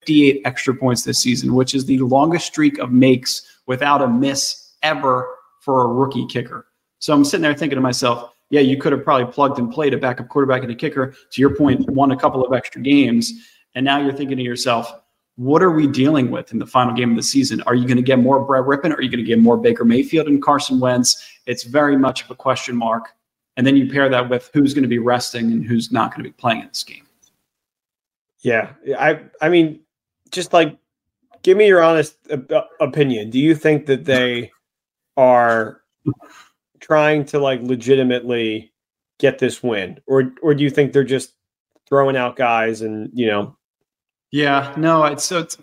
58 0.01 0.43
extra 0.45 0.75
points 0.75 1.05
this 1.05 1.21
season, 1.21 1.55
which 1.55 1.77
is 1.77 1.87
the 1.87 1.99
longest 1.99 2.49
streak 2.49 2.79
of 2.79 2.91
makes 2.91 3.47
without 3.67 4.03
a 4.03 4.09
miss 4.09 4.73
ever 4.83 5.29
for 5.67 5.83
a 5.83 5.89
rookie 5.89 6.27
kicker. 6.29 6.69
So 7.01 7.13
I'm 7.13 7.25
sitting 7.25 7.43
there 7.43 7.53
thinking 7.53 7.77
to 7.77 7.83
myself, 7.83 8.33
yeah, 8.51 8.61
you 8.61 8.79
could 8.79 8.93
have 8.93 9.03
probably 9.03 9.31
plugged 9.33 9.59
and 9.59 9.71
played 9.71 9.93
a 9.93 9.99
backup 9.99 10.29
quarterback 10.29 10.63
and 10.63 10.71
a 10.71 10.77
kicker. 10.77 11.13
To 11.33 11.41
your 11.41 11.57
point, 11.57 11.91
won 11.91 12.13
a 12.13 12.17
couple 12.17 12.47
of 12.47 12.55
extra 12.55 12.81
games. 12.81 13.33
And 13.75 13.85
now 13.85 14.01
you're 14.01 14.13
thinking 14.13 14.37
to 14.37 14.43
yourself, 14.45 14.93
what 15.35 15.65
are 15.65 15.73
we 15.73 15.89
dealing 15.89 16.31
with 16.31 16.53
in 16.53 16.61
the 16.61 16.67
final 16.67 16.95
game 16.95 17.11
of 17.11 17.17
the 17.17 17.23
season? 17.23 17.61
Are 17.63 17.75
you 17.75 17.85
going 17.85 17.97
to 17.97 18.03
get 18.03 18.21
more 18.21 18.43
Brett 18.45 18.63
Rypien? 18.63 18.97
Are 18.97 19.03
you 19.03 19.11
going 19.11 19.23
to 19.23 19.25
get 19.25 19.41
more 19.41 19.57
Baker 19.57 19.85
Mayfield 19.85 20.29
and 20.29 20.41
Carson 20.41 20.79
Wentz? 20.79 21.29
It's 21.47 21.65
very 21.65 21.97
much 21.97 22.23
of 22.23 22.31
a 22.31 22.37
question 22.37 22.77
mark. 22.77 23.09
And 23.57 23.67
then 23.67 23.77
you 23.77 23.91
pair 23.91 24.09
that 24.09 24.31
with 24.31 24.49
who's 24.55 24.73
going 24.73 24.85
to 24.85 24.89
be 24.89 24.99
resting 25.01 25.51
and 25.51 25.65
who's 25.65 25.91
not 25.91 26.13
going 26.13 26.23
to 26.23 26.31
be 26.31 26.35
playing 26.35 26.63
in 26.63 26.69
this 26.69 26.85
game. 26.85 27.07
Yeah, 28.41 28.71
I 28.97 29.23
I 29.43 29.49
mean, 29.49 29.81
just 30.31 30.53
like, 30.53 30.79
give 31.43 31.57
me 31.57 31.67
your 31.67 31.83
honest 31.83 32.17
op- 32.31 32.71
opinion. 32.81 33.31
Do 33.31 33.41
you 33.41 33.55
think 33.57 33.87
that 33.87 34.05
they 34.05 34.53
are 35.17 35.81
trying 36.81 37.25
to 37.27 37.39
like 37.39 37.63
legitimately 37.63 38.73
get 39.19 39.39
this 39.39 39.63
win, 39.63 40.01
or 40.07 40.33
or 40.43 40.55
do 40.55 40.63
you 40.63 40.71
think 40.71 40.93
they're 40.93 41.05
just 41.05 41.33
throwing 41.89 42.17
out 42.17 42.37
guys 42.37 42.83
and 42.83 43.11
you 43.15 43.27
know? 43.27 43.57
Yeah, 44.33 44.75
no, 44.77 45.05
it's 45.05 45.25
so 45.25 45.41
it's, 45.41 45.57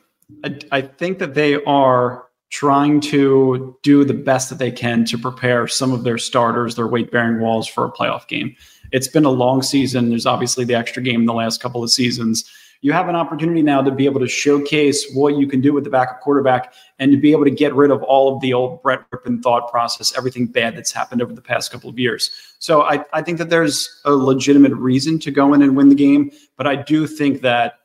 I, 0.44 0.58
I 0.72 0.82
think 0.82 1.20
that 1.20 1.34
they 1.34 1.64
are 1.66 2.26
trying 2.50 3.02
to 3.02 3.78
do 3.82 4.06
the 4.06 4.14
best 4.14 4.50
that 4.50 4.60
they 4.60 4.72
can 4.72 5.06
to 5.06 5.18
prepare 5.18 5.68
some 5.68 5.92
of 5.92 6.04
their 6.04 6.20
starters, 6.20 6.76
their 6.76 6.88
weight 6.88 7.12
bearing 7.12 7.40
walls 7.40 7.68
for 7.68 7.84
a 7.84 7.92
playoff 7.92 8.28
game. 8.28 8.56
It's 8.92 9.08
been 9.08 9.26
a 9.26 9.32
long 9.32 9.64
season. 9.64 10.10
There's 10.10 10.28
obviously 10.28 10.64
the 10.64 10.76
extra 10.76 11.02
game 11.02 11.22
in 11.22 11.26
the 11.26 11.34
last 11.34 11.62
couple 11.62 11.84
of 11.84 11.90
seasons. 11.90 12.48
You 12.84 12.92
have 12.92 13.08
an 13.08 13.16
opportunity 13.16 13.62
now 13.62 13.82
to 13.82 13.92
be 13.92 14.04
able 14.04 14.20
to 14.20 14.28
showcase 14.28 15.10
what 15.14 15.38
you 15.38 15.48
can 15.48 15.62
do 15.62 15.72
with 15.72 15.86
the 15.86 15.90
backup 15.90 16.20
quarterback 16.20 16.74
and 17.00 17.14
to 17.14 17.18
be 17.18 17.32
able 17.32 17.46
to 17.46 17.50
get 17.50 17.74
rid 17.74 17.92
of 17.92 18.04
all 18.04 18.36
of 18.36 18.42
the 18.42 18.54
old 18.54 18.84
Brett 18.84 19.10
Rypien 19.10 19.42
thought 19.42 19.72
process, 19.72 20.14
everything 20.18 20.48
bad 20.48 20.76
that's 20.76 20.92
happened 20.92 21.22
over 21.22 21.32
the 21.32 21.42
past 21.42 21.72
couple 21.72 21.90
of 21.90 21.98
years. 21.98 22.30
So 22.60 22.82
I, 22.82 23.06
I 23.14 23.22
think 23.22 23.38
that 23.38 23.50
there's 23.50 24.02
a 24.04 24.12
legitimate 24.12 24.74
reason 24.74 25.18
to 25.20 25.32
go 25.32 25.54
in 25.54 25.62
and 25.62 25.78
win 25.78 25.88
the 25.88 25.96
game. 25.96 26.30
But 26.58 26.68
I 26.68 26.76
do 26.76 27.08
think 27.08 27.40
that 27.40 27.76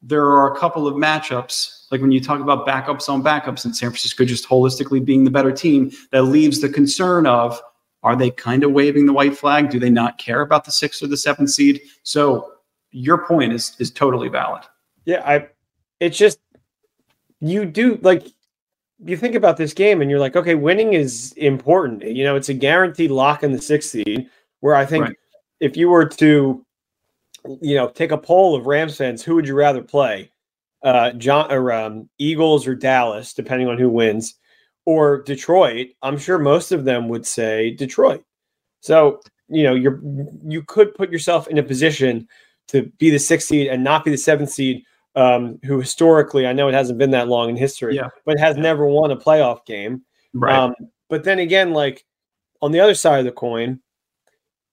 there 0.00 0.24
are 0.24 0.54
a 0.54 0.56
couple 0.56 0.86
of 0.86 0.94
matchups, 0.94 1.90
like 1.90 2.00
when 2.00 2.12
you 2.12 2.20
talk 2.20 2.40
about 2.40 2.68
backups 2.68 3.08
on 3.08 3.24
backups 3.24 3.64
and 3.64 3.76
San 3.76 3.90
Francisco 3.90 4.24
just 4.24 4.48
holistically 4.48 5.04
being 5.04 5.24
the 5.24 5.30
better 5.32 5.50
team, 5.50 5.90
that 6.12 6.22
leaves 6.22 6.60
the 6.60 6.68
concern 6.68 7.26
of 7.26 7.60
are 8.04 8.14
they 8.14 8.30
kind 8.30 8.62
of 8.62 8.70
waving 8.70 9.06
the 9.06 9.12
white 9.12 9.36
flag? 9.36 9.70
Do 9.70 9.80
they 9.80 9.90
not 9.90 10.18
care 10.18 10.40
about 10.40 10.66
the 10.66 10.70
sixth 10.70 11.02
or 11.02 11.08
the 11.08 11.16
seventh 11.16 11.50
seed? 11.50 11.80
So 12.04 12.52
your 12.96 13.26
point 13.26 13.52
is 13.52 13.76
is 13.78 13.90
totally 13.90 14.28
valid. 14.28 14.62
Yeah, 15.04 15.22
I. 15.24 15.48
It's 16.00 16.16
just 16.18 16.38
you 17.40 17.64
do 17.64 17.98
like 18.02 18.26
you 19.04 19.16
think 19.16 19.34
about 19.34 19.58
this 19.58 19.74
game 19.74 20.00
and 20.00 20.10
you're 20.10 20.20
like, 20.20 20.36
okay, 20.36 20.54
winning 20.54 20.94
is 20.94 21.32
important. 21.36 22.02
You 22.02 22.24
know, 22.24 22.36
it's 22.36 22.48
a 22.48 22.54
guaranteed 22.54 23.10
lock 23.10 23.42
in 23.42 23.52
the 23.52 23.60
sixth 23.60 23.90
seed. 23.90 24.28
Where 24.60 24.74
I 24.74 24.86
think 24.86 25.04
Right. 25.04 25.16
if 25.60 25.76
you 25.76 25.90
were 25.90 26.06
to, 26.06 26.64
you 27.60 27.74
know, 27.76 27.88
take 27.88 28.10
a 28.10 28.18
poll 28.18 28.56
of 28.56 28.66
Rams 28.66 28.96
fans, 28.96 29.22
who 29.22 29.34
would 29.34 29.46
you 29.46 29.54
rather 29.54 29.82
play, 29.82 30.30
uh, 30.82 31.12
John 31.12 31.52
or 31.52 31.70
um, 31.72 32.08
Eagles 32.18 32.66
or 32.66 32.74
Dallas, 32.74 33.34
depending 33.34 33.68
on 33.68 33.78
who 33.78 33.90
wins, 33.90 34.34
or 34.86 35.22
Detroit? 35.22 35.88
I'm 36.02 36.16
sure 36.16 36.38
most 36.38 36.72
of 36.72 36.84
them 36.84 37.08
would 37.08 37.26
say 37.26 37.72
Detroit. 37.72 38.24
So 38.80 39.20
you 39.48 39.62
know, 39.62 39.74
you're 39.74 40.00
you 40.42 40.62
could 40.62 40.94
put 40.94 41.10
yourself 41.12 41.46
in 41.48 41.58
a 41.58 41.62
position 41.62 42.28
to 42.68 42.82
be 42.98 43.10
the 43.10 43.18
sixth 43.18 43.48
seed 43.48 43.68
and 43.68 43.82
not 43.84 44.04
be 44.04 44.10
the 44.10 44.16
seventh 44.18 44.50
seed. 44.50 44.82
Um, 45.14 45.58
who 45.64 45.80
historically, 45.80 46.46
I 46.46 46.52
know 46.52 46.68
it 46.68 46.74
hasn't 46.74 46.98
been 46.98 47.12
that 47.12 47.26
long 47.26 47.48
in 47.48 47.56
history, 47.56 47.94
Yeah. 47.96 48.08
but 48.26 48.38
has 48.38 48.58
never 48.58 48.84
won 48.86 49.10
a 49.10 49.16
playoff 49.16 49.64
game. 49.64 50.02
Um, 50.46 50.74
but 51.08 51.24
then 51.24 51.38
again, 51.38 51.72
like 51.72 52.04
on 52.60 52.70
the 52.70 52.80
other 52.80 52.92
side 52.92 53.20
of 53.20 53.24
the 53.24 53.32
coin, 53.32 53.80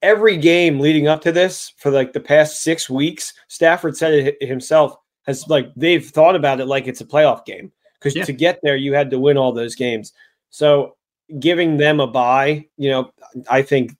every 0.01 0.35
game 0.35 0.81
leading 0.81 1.07
up 1.07 1.21
to 1.21 1.31
this 1.31 1.71
for 1.77 1.91
like 1.91 2.11
the 2.11 2.19
past 2.19 2.61
six 2.61 2.89
weeks, 2.89 3.33
Stafford 3.47 3.95
said 3.95 4.13
it 4.13 4.45
himself 4.45 4.97
has 5.25 5.47
like 5.47 5.71
they've 5.77 6.05
thought 6.05 6.35
about 6.35 6.59
it 6.59 6.65
like 6.65 6.87
it's 6.87 6.99
a 6.99 7.05
playoff 7.05 7.45
game 7.45 7.71
because 7.97 8.13
Yeah. 8.13 8.25
to 8.25 8.33
get 8.33 8.59
there 8.63 8.75
you 8.75 8.93
had 8.93 9.09
to 9.11 9.19
win 9.19 9.37
all 9.37 9.53
those 9.53 9.75
games. 9.75 10.11
So 10.49 10.97
giving 11.39 11.77
them 11.77 12.01
a 12.01 12.07
buy, 12.07 12.65
you 12.75 12.89
know, 12.89 13.11
I 13.49 13.61
think 13.61 13.95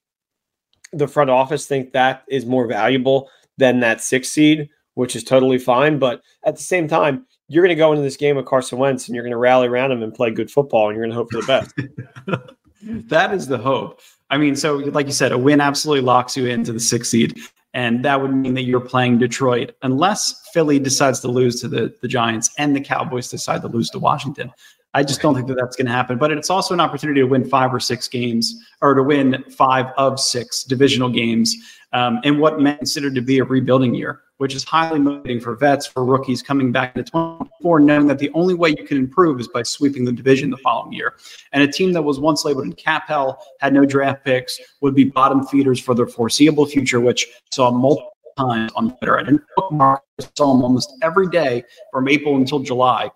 the 0.92 1.08
front 1.08 1.30
office 1.30 1.66
think 1.68 1.94
that 1.94 2.24
is 2.28 2.46
more 2.46 2.68
valuable 2.68 3.30
than 3.58 3.80
that 3.82 4.02
six 4.02 4.30
seed, 4.30 4.70
which 4.96 5.16
is 5.16 5.24
totally 5.24 5.58
fine. 5.58 6.00
But 6.00 6.22
at 6.46 6.56
the 6.56 6.64
same 6.64 6.88
time, 6.88 7.26
you're 7.48 7.64
going 7.64 7.76
to 7.76 7.80
go 7.80 7.92
into 7.92 8.04
this 8.04 8.18
game 8.18 8.36
with 8.36 8.46
Carson 8.46 8.78
Wentz 8.78 9.08
and 9.08 9.16
you're 9.16 9.24
going 9.24 9.32
to 9.32 9.38
rally 9.38 9.68
around 9.68 9.92
him 9.92 10.02
and 10.02 10.14
play 10.14 10.32
good 10.32 10.50
football 10.50 10.90
and 10.90 10.96
you're 10.96 11.06
going 11.06 11.12
to 11.12 11.16
hope 11.16 11.32
for 11.32 11.42
the 11.42 11.48
best. 11.48 12.50
that 13.10 13.34
is 13.34 13.48
the 13.48 13.58
hope. 13.58 14.00
I 14.30 14.38
mean, 14.38 14.56
so 14.56 14.78
like 14.78 15.06
you 15.06 15.12
said, 15.14 15.32
a 15.32 15.38
win 15.38 15.62
absolutely 15.62 16.04
locks 16.04 16.36
you 16.36 16.48
into 16.48 16.74
the 16.74 16.80
six 16.80 17.10
seed. 17.10 17.38
And 17.76 18.06
that 18.06 18.22
would 18.22 18.34
mean 18.34 18.54
that 18.54 18.64
you're 18.64 18.80
playing 18.80 19.18
Detroit 19.18 19.76
unless 19.82 20.48
Philly 20.54 20.80
decides 20.80 21.20
to 21.22 21.28
lose 21.28 21.60
to 21.62 21.68
the, 21.68 21.94
the 22.02 22.08
Giants 22.08 22.52
and 22.58 22.76
the 22.76 22.82
Cowboys 22.82 23.30
decide 23.30 23.62
to 23.62 23.68
lose 23.68 23.90
to 23.92 24.00
Washington. 24.00 24.52
I 24.96 25.04
just 25.04 25.22
don't 25.22 25.34
think 25.34 25.48
that 25.48 25.56
that's 25.56 25.76
going 25.76 25.88
to 25.88 25.92
happen. 25.92 26.18
But 26.18 26.32
it's 26.32 26.50
also 26.50 26.74
an 26.74 26.80
opportunity 26.80 27.22
to 27.22 27.28
win 27.28 27.44
five 27.44 27.74
or 27.74 27.80
six 27.80 28.08
games 28.08 28.64
or 28.82 28.94
to 28.94 29.02
win 29.02 29.44
five 29.50 29.88
of 29.98 30.20
six 30.20 30.64
divisional 30.64 31.10
games 31.10 31.56
um, 31.94 32.20
in 32.24 32.40
what 32.40 32.60
men 32.60 32.78
considered 32.78 33.16
to 33.16 33.22
be 33.22 33.40
a 33.40 33.44
rebuilding 33.44 33.96
year, 33.96 34.22
which 34.38 34.54
is 34.54 34.64
highly 34.64 35.00
motivating 35.00 35.40
for 35.40 35.56
vets, 35.56 35.88
for 35.88 36.06
rookies 36.06 36.44
coming 36.44 36.72
back 36.72 36.94
to 36.94 37.04
24, 37.04 37.80
knowing 37.80 38.08
that 38.08 38.20
the 38.20 38.30
only 38.36 38.54
way 38.54 38.70
you 38.70 38.84
can 38.86 38.98
improve 38.98 39.40
is 39.40 39.48
by 39.48 39.64
sweeping 39.64 40.06
the 40.06 40.12
division 40.12 40.52
the 40.52 40.58
following 40.58 40.94
year. 40.94 41.16
And 41.54 41.64
a 41.64 41.72
team 41.72 41.92
that 41.94 42.02
was 42.04 42.20
once 42.20 42.46
labeled 42.46 42.66
in 42.66 42.74
cap 42.74 43.08
hell, 43.08 43.44
had 43.62 43.74
no 43.74 43.86
draft 43.86 44.24
picks, 44.24 44.60
would 44.82 44.94
be 44.94 45.06
bottom 45.06 45.46
feeders 45.48 45.80
for 45.80 45.96
the 45.96 46.06
foreseeable 46.06 46.68
future, 46.68 47.02
which 47.02 47.28
saw 47.52 47.72
multiple 47.72 48.12
times 48.38 48.72
on 48.76 48.96
Twitter. 48.98 49.20
I 49.20 49.24
didn't 49.24 49.42
bookmark, 49.56 50.04
saw 50.36 50.54
them 50.54 50.64
almost 50.64 50.94
every 51.02 51.28
day 51.30 51.64
from 51.92 52.08
April 52.08 52.36
until 52.36 52.60
July 52.60 53.10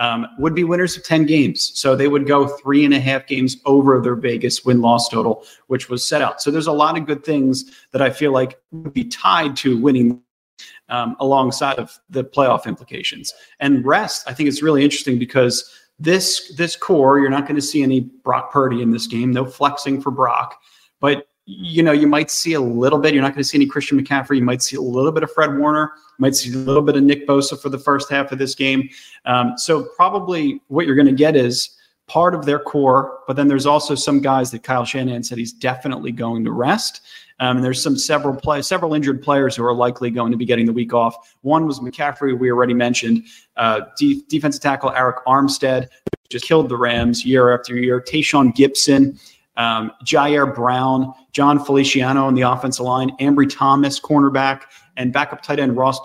um, 0.00 0.26
would 0.38 0.54
be 0.54 0.64
winners 0.64 0.96
of 0.96 1.04
10 1.04 1.26
games. 1.26 1.78
So 1.78 1.94
they 1.94 2.08
would 2.08 2.26
go 2.26 2.48
three 2.48 2.84
and 2.84 2.94
a 2.94 2.98
half 2.98 3.26
games 3.26 3.58
over 3.66 4.00
their 4.00 4.16
Vegas 4.16 4.64
win 4.64 4.80
loss 4.80 5.08
total, 5.08 5.44
which 5.68 5.90
was 5.90 6.06
set 6.06 6.22
out. 6.22 6.42
So 6.42 6.50
there's 6.50 6.66
a 6.66 6.72
lot 6.72 6.96
of 6.98 7.06
good 7.06 7.22
things 7.22 7.70
that 7.92 8.00
I 8.00 8.10
feel 8.10 8.32
like 8.32 8.58
would 8.72 8.94
be 8.94 9.04
tied 9.04 9.56
to 9.58 9.78
winning 9.78 10.22
um, 10.88 11.16
alongside 11.20 11.78
of 11.78 11.96
the 12.08 12.24
playoff 12.24 12.66
implications. 12.66 13.32
And 13.60 13.86
rest, 13.86 14.24
I 14.26 14.32
think 14.32 14.48
it's 14.48 14.62
really 14.62 14.82
interesting 14.82 15.18
because 15.18 15.70
this 15.98 16.54
this 16.56 16.76
core, 16.76 17.18
you're 17.18 17.28
not 17.28 17.46
going 17.46 17.56
to 17.56 17.62
see 17.62 17.82
any 17.82 18.00
Brock 18.00 18.50
Purdy 18.50 18.80
in 18.80 18.90
this 18.90 19.06
game, 19.06 19.30
no 19.30 19.44
flexing 19.44 20.00
for 20.00 20.10
Brock, 20.10 20.58
but 20.98 21.28
you 21.50 21.82
know, 21.82 21.92
you 21.92 22.06
might 22.06 22.30
see 22.30 22.52
a 22.52 22.60
little 22.60 22.98
bit. 22.98 23.12
You're 23.12 23.22
not 23.22 23.32
going 23.34 23.42
to 23.42 23.48
see 23.48 23.58
any 23.58 23.66
Christian 23.66 24.00
McCaffrey. 24.00 24.36
You 24.36 24.44
might 24.44 24.62
see 24.62 24.76
a 24.76 24.80
little 24.80 25.10
bit 25.10 25.24
of 25.24 25.32
Fred 25.32 25.58
Warner. 25.58 25.92
You 25.96 26.22
might 26.22 26.36
see 26.36 26.52
a 26.52 26.56
little 26.56 26.82
bit 26.82 26.96
of 26.96 27.02
Nick 27.02 27.26
Bosa 27.26 27.60
for 27.60 27.68
the 27.68 27.78
first 27.78 28.08
half 28.08 28.30
of 28.30 28.38
this 28.38 28.54
game. 28.54 28.88
Um, 29.24 29.54
so 29.56 29.88
probably 29.96 30.60
what 30.68 30.86
you're 30.86 30.94
going 30.94 31.06
to 31.06 31.12
get 31.12 31.34
is 31.34 31.76
part 32.06 32.34
of 32.34 32.44
their 32.44 32.58
core, 32.58 33.20
but 33.26 33.36
then 33.36 33.48
there's 33.48 33.66
also 33.66 33.94
some 33.94 34.20
guys 34.20 34.50
that 34.50 34.62
Kyle 34.62 34.84
Shanahan 34.84 35.22
said 35.22 35.38
he's 35.38 35.52
definitely 35.52 36.12
going 36.12 36.44
to 36.44 36.52
rest. 36.52 37.00
Um, 37.40 37.56
and 37.56 37.64
there's 37.64 37.82
some 37.82 37.96
several 37.96 38.36
play, 38.36 38.62
several 38.62 38.94
injured 38.94 39.22
players 39.22 39.56
who 39.56 39.64
are 39.64 39.74
likely 39.74 40.10
going 40.10 40.30
to 40.30 40.36
be 40.36 40.44
getting 40.44 40.66
the 40.66 40.72
week 40.72 40.92
off. 40.92 41.36
One 41.42 41.66
was 41.66 41.80
McCaffrey, 41.80 42.38
we 42.38 42.50
already 42.50 42.74
mentioned. 42.74 43.24
Uh, 43.56 43.82
de- 43.96 44.22
defensive 44.28 44.60
tackle 44.60 44.90
Arik 44.90 45.22
Armstead 45.26 45.88
just 46.28 46.44
killed 46.44 46.68
the 46.68 46.76
Rams 46.76 47.24
year 47.24 47.52
after 47.56 47.76
year. 47.76 48.00
Tashaun 48.00 48.54
Gipson 48.54 49.18
um, 49.60 49.92
Ji'Ayir 50.04 50.54
Brown, 50.54 51.12
Jon 51.32 51.62
Feliciano 51.62 52.24
on 52.24 52.34
the 52.34 52.42
offensive 52.42 52.84
line, 52.86 53.10
Ambry 53.18 53.48
Thomas, 53.48 54.00
cornerback, 54.00 54.62
and 54.96 55.12
backup 55.12 55.42
tight 55.42 55.60
end 55.60 55.76
Ross 55.76 56.00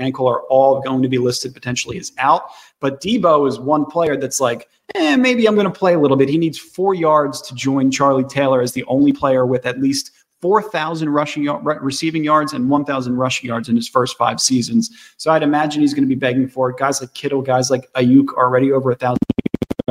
ankle 0.00 0.26
are 0.26 0.40
all 0.48 0.82
going 0.82 1.00
to 1.00 1.08
be 1.08 1.18
listed 1.18 1.54
potentially 1.54 1.96
as 1.96 2.10
out. 2.18 2.48
But 2.80 3.00
Deebo 3.00 3.48
is 3.48 3.60
one 3.60 3.84
player 3.84 4.16
that's 4.16 4.40
like, 4.40 4.68
eh, 4.96 5.14
maybe 5.14 5.46
I'm 5.46 5.54
going 5.54 5.72
to 5.72 5.78
play 5.78 5.94
a 5.94 6.00
little 6.00 6.16
bit. 6.16 6.28
He 6.28 6.38
needs 6.38 6.58
four 6.58 6.96
yards 6.96 7.40
to 7.42 7.54
join 7.54 7.92
Charley 7.92 8.24
Taylor 8.24 8.60
as 8.60 8.72
the 8.72 8.82
only 8.86 9.12
player 9.12 9.46
with 9.46 9.64
at 9.64 9.78
least 9.78 10.10
4,000 10.42 11.08
rushing 11.08 11.46
receiving 11.80 12.24
yards 12.24 12.52
and 12.52 12.68
1,000 12.68 13.16
rushing 13.16 13.46
yards 13.46 13.68
in 13.68 13.76
his 13.76 13.88
first 13.88 14.18
five 14.18 14.40
seasons. 14.40 14.90
So 15.18 15.30
I'd 15.30 15.44
imagine 15.44 15.82
he's 15.82 15.94
going 15.94 16.02
to 16.02 16.08
be 16.08 16.16
begging 16.16 16.48
for 16.48 16.70
it. 16.70 16.78
Guys 16.78 17.00
like 17.00 17.14
Kittle, 17.14 17.42
guys 17.42 17.70
like 17.70 17.90
Aiyuk 17.92 18.34
already 18.34 18.72
over 18.72 18.90
a 18.90 18.96
thousand 18.96 19.18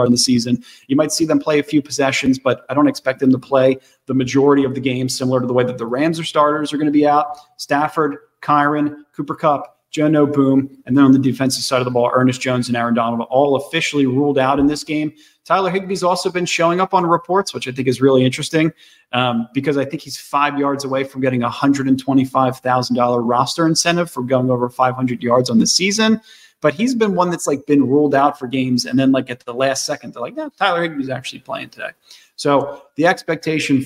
in 0.04 0.12
the 0.12 0.18
season. 0.18 0.62
You 0.88 0.98
might 0.98 1.14
see 1.14 1.25
them 1.25 1.40
play 1.40 1.60
a 1.60 1.64
few 1.64 1.82
possessions, 1.82 2.38
but 2.38 2.66
I 2.70 2.74
don't 2.74 2.88
expect 2.88 3.22
them 3.22 3.32
to 3.32 3.38
play 3.38 3.78
the 4.08 4.14
majority 4.14 4.66
of 4.66 4.75
the 4.75 4.82
game, 4.82 5.08
similar 5.08 5.40
to 5.40 5.48
the 5.48 5.54
way 5.54 5.64
that 5.64 5.78
the 5.78 5.86
Rams 5.86 6.20
are 6.20 6.25
starters 6.25 6.74
are 6.74 6.78
going 6.78 6.88
to 6.88 6.92
be 6.92 7.08
out. 7.08 7.38
Stafford, 7.56 8.18
Kyren, 8.42 8.98
Cooper 9.16 9.36
Kupp, 9.36 9.78
Joe 9.92 10.25
Boom, 10.25 10.70
and 10.86 10.98
then 10.98 11.06
on 11.06 11.14
the 11.14 11.20
defensive 11.20 11.64
side 11.64 11.80
of 11.80 11.86
the 11.86 11.92
ball, 11.92 12.12
Ernest 12.14 12.42
Jones 12.42 12.68
and 12.68 12.75
Aaron 12.75 12.94
Donald 12.94 13.25
all 13.30 13.56
officially 13.56 14.06
ruled 14.06 14.38
out 14.38 14.60
in 14.60 14.68
this 14.68 14.84
game. 14.84 15.14
Tyler 15.46 15.72
Higbee's 15.72 16.04
also 16.04 16.30
been 16.30 16.46
showing 16.46 16.82
up 16.82 16.94
on 16.94 17.06
reports, 17.06 17.54
which 17.54 17.66
I 17.66 17.72
think 17.72 17.88
is 17.88 18.02
really 18.02 18.25
interesting 18.25 18.74
um, 19.14 19.48
because 19.54 19.78
I 19.78 19.86
think 19.86 20.02
he's 20.02 20.18
five 20.18 20.60
yards 20.60 20.84
away 20.84 21.06
from 21.06 21.22
getting 21.22 21.44
a 21.44 21.50
$125,000 21.50 23.22
roster 23.24 23.66
incentive 23.66 24.12
for 24.12 24.24
going 24.24 24.50
over 24.50 24.70
500 24.70 25.24
yards 25.24 25.50
on 25.50 25.60
the 25.60 25.68
season. 25.68 26.20
But 26.65 26.74
he's 26.74 26.95
been 26.95 27.13
one 27.13 27.29
that's 27.29 27.45
like 27.45 27.67
been 27.67 27.88
ruled 27.88 28.15
out 28.15 28.39
for 28.39 28.48
games, 28.48 28.86
and 28.86 28.98
then 28.98 29.12
like 29.12 29.29
at 29.29 29.41
the 29.41 29.53
last 29.53 29.86
second, 29.86 30.15
they're 30.15 30.22
like, 30.24 30.34
"No, 30.34 30.50
Tyler 30.50 30.81
Higbee's 30.81 31.10
actually 31.10 31.41
playing 31.41 31.69
today." 31.69 31.91
So 32.38 32.81
the 32.95 33.05
expectation 33.05 33.86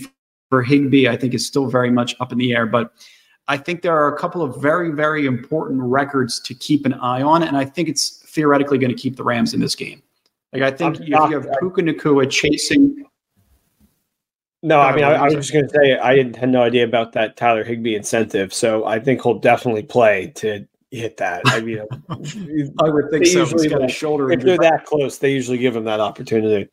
for 0.50 0.64
Higbee, 0.64 1.10
I 1.10 1.18
think, 1.18 1.34
is 1.34 1.46
still 1.46 1.68
very 1.68 1.92
much 1.92 2.16
up 2.22 2.32
in 2.32 2.38
the 2.38 2.56
air. 2.56 2.66
But 2.66 2.94
I 3.50 3.58
think 3.58 3.82
there 3.82 3.98
are 3.98 4.16
a 4.16 4.18
couple 4.18 4.42
of 4.42 4.62
very, 4.62 4.92
very 4.92 5.26
important 5.26 5.82
records 5.82 6.40
to 6.40 6.54
keep 6.54 6.86
an 6.86 6.94
eye 6.94 7.22
on, 7.22 7.44
and 7.44 7.58
I 7.58 7.66
think 7.66 7.90
it's 7.90 8.24
theoretically 8.28 8.78
going 8.78 8.96
to 8.96 8.98
keep 8.98 9.18
the 9.18 9.26
Rams 9.26 9.54
in 9.54 9.60
this 9.60 9.76
game. 9.76 10.02
Like 10.54 10.62
I 10.62 10.72
think 10.72 11.02
if 11.02 11.10
you 11.10 11.18
have 11.18 11.48
Puka 11.60 11.82
Nacua 11.82 12.30
chasing. 12.30 13.04
No, 14.64 14.80
I 14.80 14.96
mean 14.96 15.04
I, 15.04 15.16
I 15.16 15.24
was 15.26 15.34
just 15.34 15.52
going 15.52 15.68
to 15.68 15.70
say 15.70 15.98
I 15.98 16.16
had 16.16 16.50
no 16.50 16.62
idea 16.62 16.86
about 16.86 17.12
that 17.12 17.36
Tyler 17.36 17.66
Higbee 17.66 17.96
incentive, 17.96 18.54
so 18.54 18.86
I 18.86 19.02
think 19.02 19.22
he'll 19.22 19.38
definitely 19.38 19.84
play 19.84 20.32
to 20.36 20.66
hit 20.92 21.18
that. 21.18 21.42
I 21.46 21.62
mean, 21.62 21.80
I 22.10 22.90
would 22.90 23.10
think 23.12 23.26
so. 23.26 23.46
He's 23.46 23.68
got 23.68 23.84
a 23.84 23.88
shoulder. 23.88 24.32
If 24.32 24.42
they're 24.42 24.58
that 24.58 24.86
close, 24.86 25.18
they 25.18 25.32
usually 25.32 25.58
give 25.58 25.76
him 25.76 25.84
that 25.86 26.00
opportunity. 26.00 26.70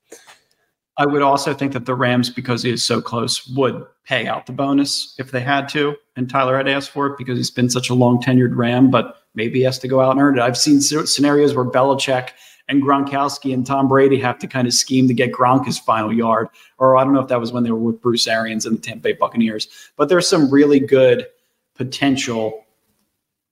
I 0.99 1.05
would 1.05 1.23
also 1.23 1.53
think 1.53 1.73
that 1.75 1.85
the 1.85 1.95
Rams, 1.95 2.31
because 2.31 2.63
he 2.63 2.71
is 2.71 2.83
so 2.83 3.03
close, 3.03 3.47
would 3.49 3.85
pay 4.05 4.27
out 4.27 4.47
the 4.47 4.53
bonus 4.53 5.15
if 5.19 5.31
they 5.31 5.41
had 5.41 5.69
to. 5.71 5.95
And 6.17 6.31
Tyler 6.31 6.57
had 6.57 6.69
asked 6.69 6.91
for 6.91 7.07
it 7.07 7.19
because 7.19 7.37
he's 7.37 7.51
been 7.51 7.69
such 7.69 7.91
a 7.91 7.95
long 7.95 8.23
tenured 8.23 8.57
Ram, 8.57 8.91
but 8.91 9.23
maybe 9.35 9.59
he 9.59 9.65
has 9.65 9.79
to 9.81 9.89
go 9.89 10.01
out 10.01 10.13
and 10.13 10.21
earn 10.21 10.39
it. 10.39 10.43
I've 10.43 10.57
seen 10.57 10.81
scenarios 10.81 11.55
where 11.55 11.67
Belichick 11.67 12.31
and 12.69 12.83
Gronkowski 12.83 13.53
and 13.53 13.67
Tom 13.67 13.89
Brady 13.89 14.19
have 14.21 14.39
to 14.39 14.47
kind 14.47 14.67
of 14.67 14.73
scheme 14.73 15.07
to 15.09 15.15
get 15.15 15.33
Gronk 15.33 15.67
his 15.67 15.79
final 15.79 16.13
yard. 16.13 16.49
Or 16.79 16.97
I 16.97 17.05
don't 17.05 17.13
know 17.13 17.21
if 17.21 17.29
that 17.29 17.41
was 17.41 17.53
when 17.53 17.63
they 17.63 17.71
were 17.71 17.79
with 17.79 18.01
Bruce 18.01 18.27
Arians 18.27 18.65
and 18.65 18.79
the 18.79 18.83
Tampa 18.83 19.03
Bay 19.03 19.13
Buccaneers. 19.13 19.69
But 19.97 20.09
there's 20.09 20.27
some 20.27 20.51
really 20.51 20.81
good 20.81 21.27
potential 21.75 22.65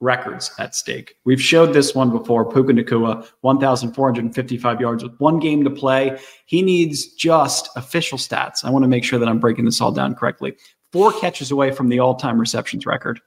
records 0.00 0.50
at 0.58 0.74
stake. 0.74 1.16
We've 1.24 1.40
showed 1.40 1.72
this 1.72 1.94
one 1.94 2.10
before. 2.10 2.50
Puka 2.50 2.72
Nacua, 2.72 3.26
1,455 3.40 4.80
yards 4.80 5.02
with 5.02 5.18
one 5.18 5.38
game 5.38 5.64
to 5.64 5.70
play. 5.70 6.18
He 6.46 6.62
needs 6.62 7.06
just 7.14 7.68
official 7.76 8.18
stats. 8.18 8.64
I 8.64 8.70
want 8.70 8.82
to 8.82 8.88
make 8.88 9.04
sure 9.04 9.18
that 9.18 9.28
I'm 9.28 9.40
breaking 9.40 9.64
this 9.64 9.80
all 9.80 9.92
down 9.92 10.14
correctly. 10.14 10.56
Four 10.92 11.12
catches 11.12 11.50
away 11.50 11.70
from 11.70 11.88
the 11.88 11.98
all 11.98 12.14
time 12.14 12.38
receptions 12.38 12.86
record. 12.86 13.20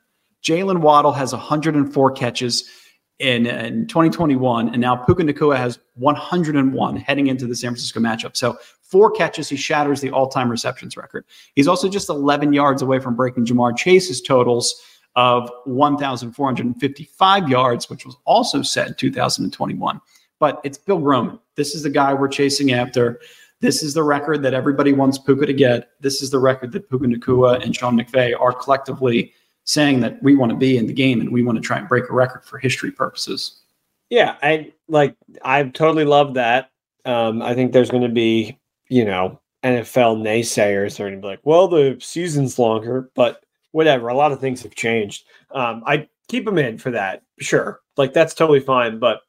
Jaylen 0.43 0.81
Waddle 0.81 1.11
has 1.13 1.33
104 1.33 2.11
catches 2.11 2.69
in, 3.19 3.47
in 3.47 3.87
2021, 3.87 4.69
and 4.69 4.79
now 4.79 4.95
Puka 4.95 5.23
Nacua 5.23 5.57
has 5.57 5.79
101 5.95 6.95
heading 6.97 7.27
into 7.27 7.47
the 7.47 7.55
San 7.55 7.71
Francisco 7.71 7.99
matchup. 7.99 8.37
So 8.37 8.57
four 8.83 9.11
catches, 9.11 9.49
he 9.49 9.55
shatters 9.55 10.01
the 10.01 10.11
all 10.11 10.27
time 10.27 10.49
receptions 10.49 10.95
record. 10.95 11.25
He's 11.55 11.67
also 11.67 11.89
just 11.89 12.09
11 12.09 12.53
yards 12.53 12.81
away 12.81 12.99
from 12.99 13.15
breaking 13.15 13.45
Ja'Marr 13.45 13.75
Chase's 13.75 14.21
totals 14.21 14.79
of 15.17 15.51
1,455 15.65 17.49
yards, 17.49 17.89
which 17.89 18.05
was 18.05 18.15
also 18.23 18.61
set 18.61 18.87
in 18.87 18.93
2021. 18.93 19.99
But 20.39 20.61
it's 20.63 20.77
Bill 20.77 20.99
Groman. 20.99 21.39
This 21.55 21.73
is 21.73 21.81
the 21.81 21.89
guy 21.89 22.13
we're 22.13 22.27
chasing 22.27 22.71
after. 22.71 23.19
This 23.59 23.81
is 23.81 23.95
the 23.95 24.03
record 24.03 24.43
that 24.43 24.53
everybody 24.53 24.93
wants 24.93 25.17
Puka 25.17 25.47
to 25.47 25.53
get. 25.53 25.89
This 25.99 26.21
is 26.21 26.29
the 26.29 26.37
record 26.37 26.71
that 26.73 26.87
Puka 26.87 27.07
Nacua 27.07 27.63
and 27.63 27.75
Sean 27.75 27.99
McVay 27.99 28.39
are 28.39 28.53
collectively 28.53 29.33
saying 29.63 29.99
that 30.01 30.21
we 30.21 30.35
want 30.35 30.51
to 30.51 30.57
be 30.57 30.77
in 30.77 30.85
the 30.85 30.93
game 30.93 31.19
and 31.19 31.31
we 31.31 31.41
want 31.41 31.57
to 31.57 31.63
try 31.63 31.79
and 31.79 31.89
break 31.89 32.07
a 32.09 32.13
record 32.13 32.45
for 32.45 32.59
history 32.59 32.91
purposes. 32.91 33.63
Yeah, 34.11 34.37
I 34.43 34.71
like 34.87 35.15
I 35.41 35.63
totally 35.63 36.05
love 36.05 36.35
that. 36.35 36.69
Um, 37.05 37.41
I 37.41 37.55
think 37.55 37.73
there's 37.73 37.89
going 37.89 38.03
to 38.03 38.09
be, 38.09 38.59
you 38.87 39.03
know, 39.03 39.41
NFL 39.63 40.21
naysayers 40.21 40.99
are 40.99 41.09
going 41.09 41.15
to 41.15 41.21
be 41.21 41.27
like, 41.27 41.39
well, 41.43 41.67
the 41.67 41.97
season's 41.99 42.59
longer, 42.59 43.09
but 43.15 43.43
whatever. 43.77 44.07
A 44.07 44.15
lot 44.15 44.31
of 44.31 44.41
things 44.41 44.63
have 44.63 44.73
changed. 44.73 45.25
Um, 45.51 45.83
I 45.85 46.07
keep 46.27 46.47
him 46.47 46.57
in 46.57 46.79
for 46.79 46.89
that, 46.89 47.21
sure. 47.39 47.79
Like 47.95 48.11
that's 48.11 48.33
totally 48.33 48.59
fine. 48.59 48.97
But 48.97 49.19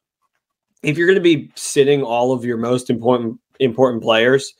if 0.81 0.97
you're 0.97 1.05
going 1.05 1.19
to 1.19 1.21
be 1.21 1.51
sitting 1.55 2.01
all 2.01 2.31
of 2.31 2.43
your 2.43 2.57
most 2.57 2.89
important 2.89 3.39
important 3.59 4.01
players, 4.01 4.55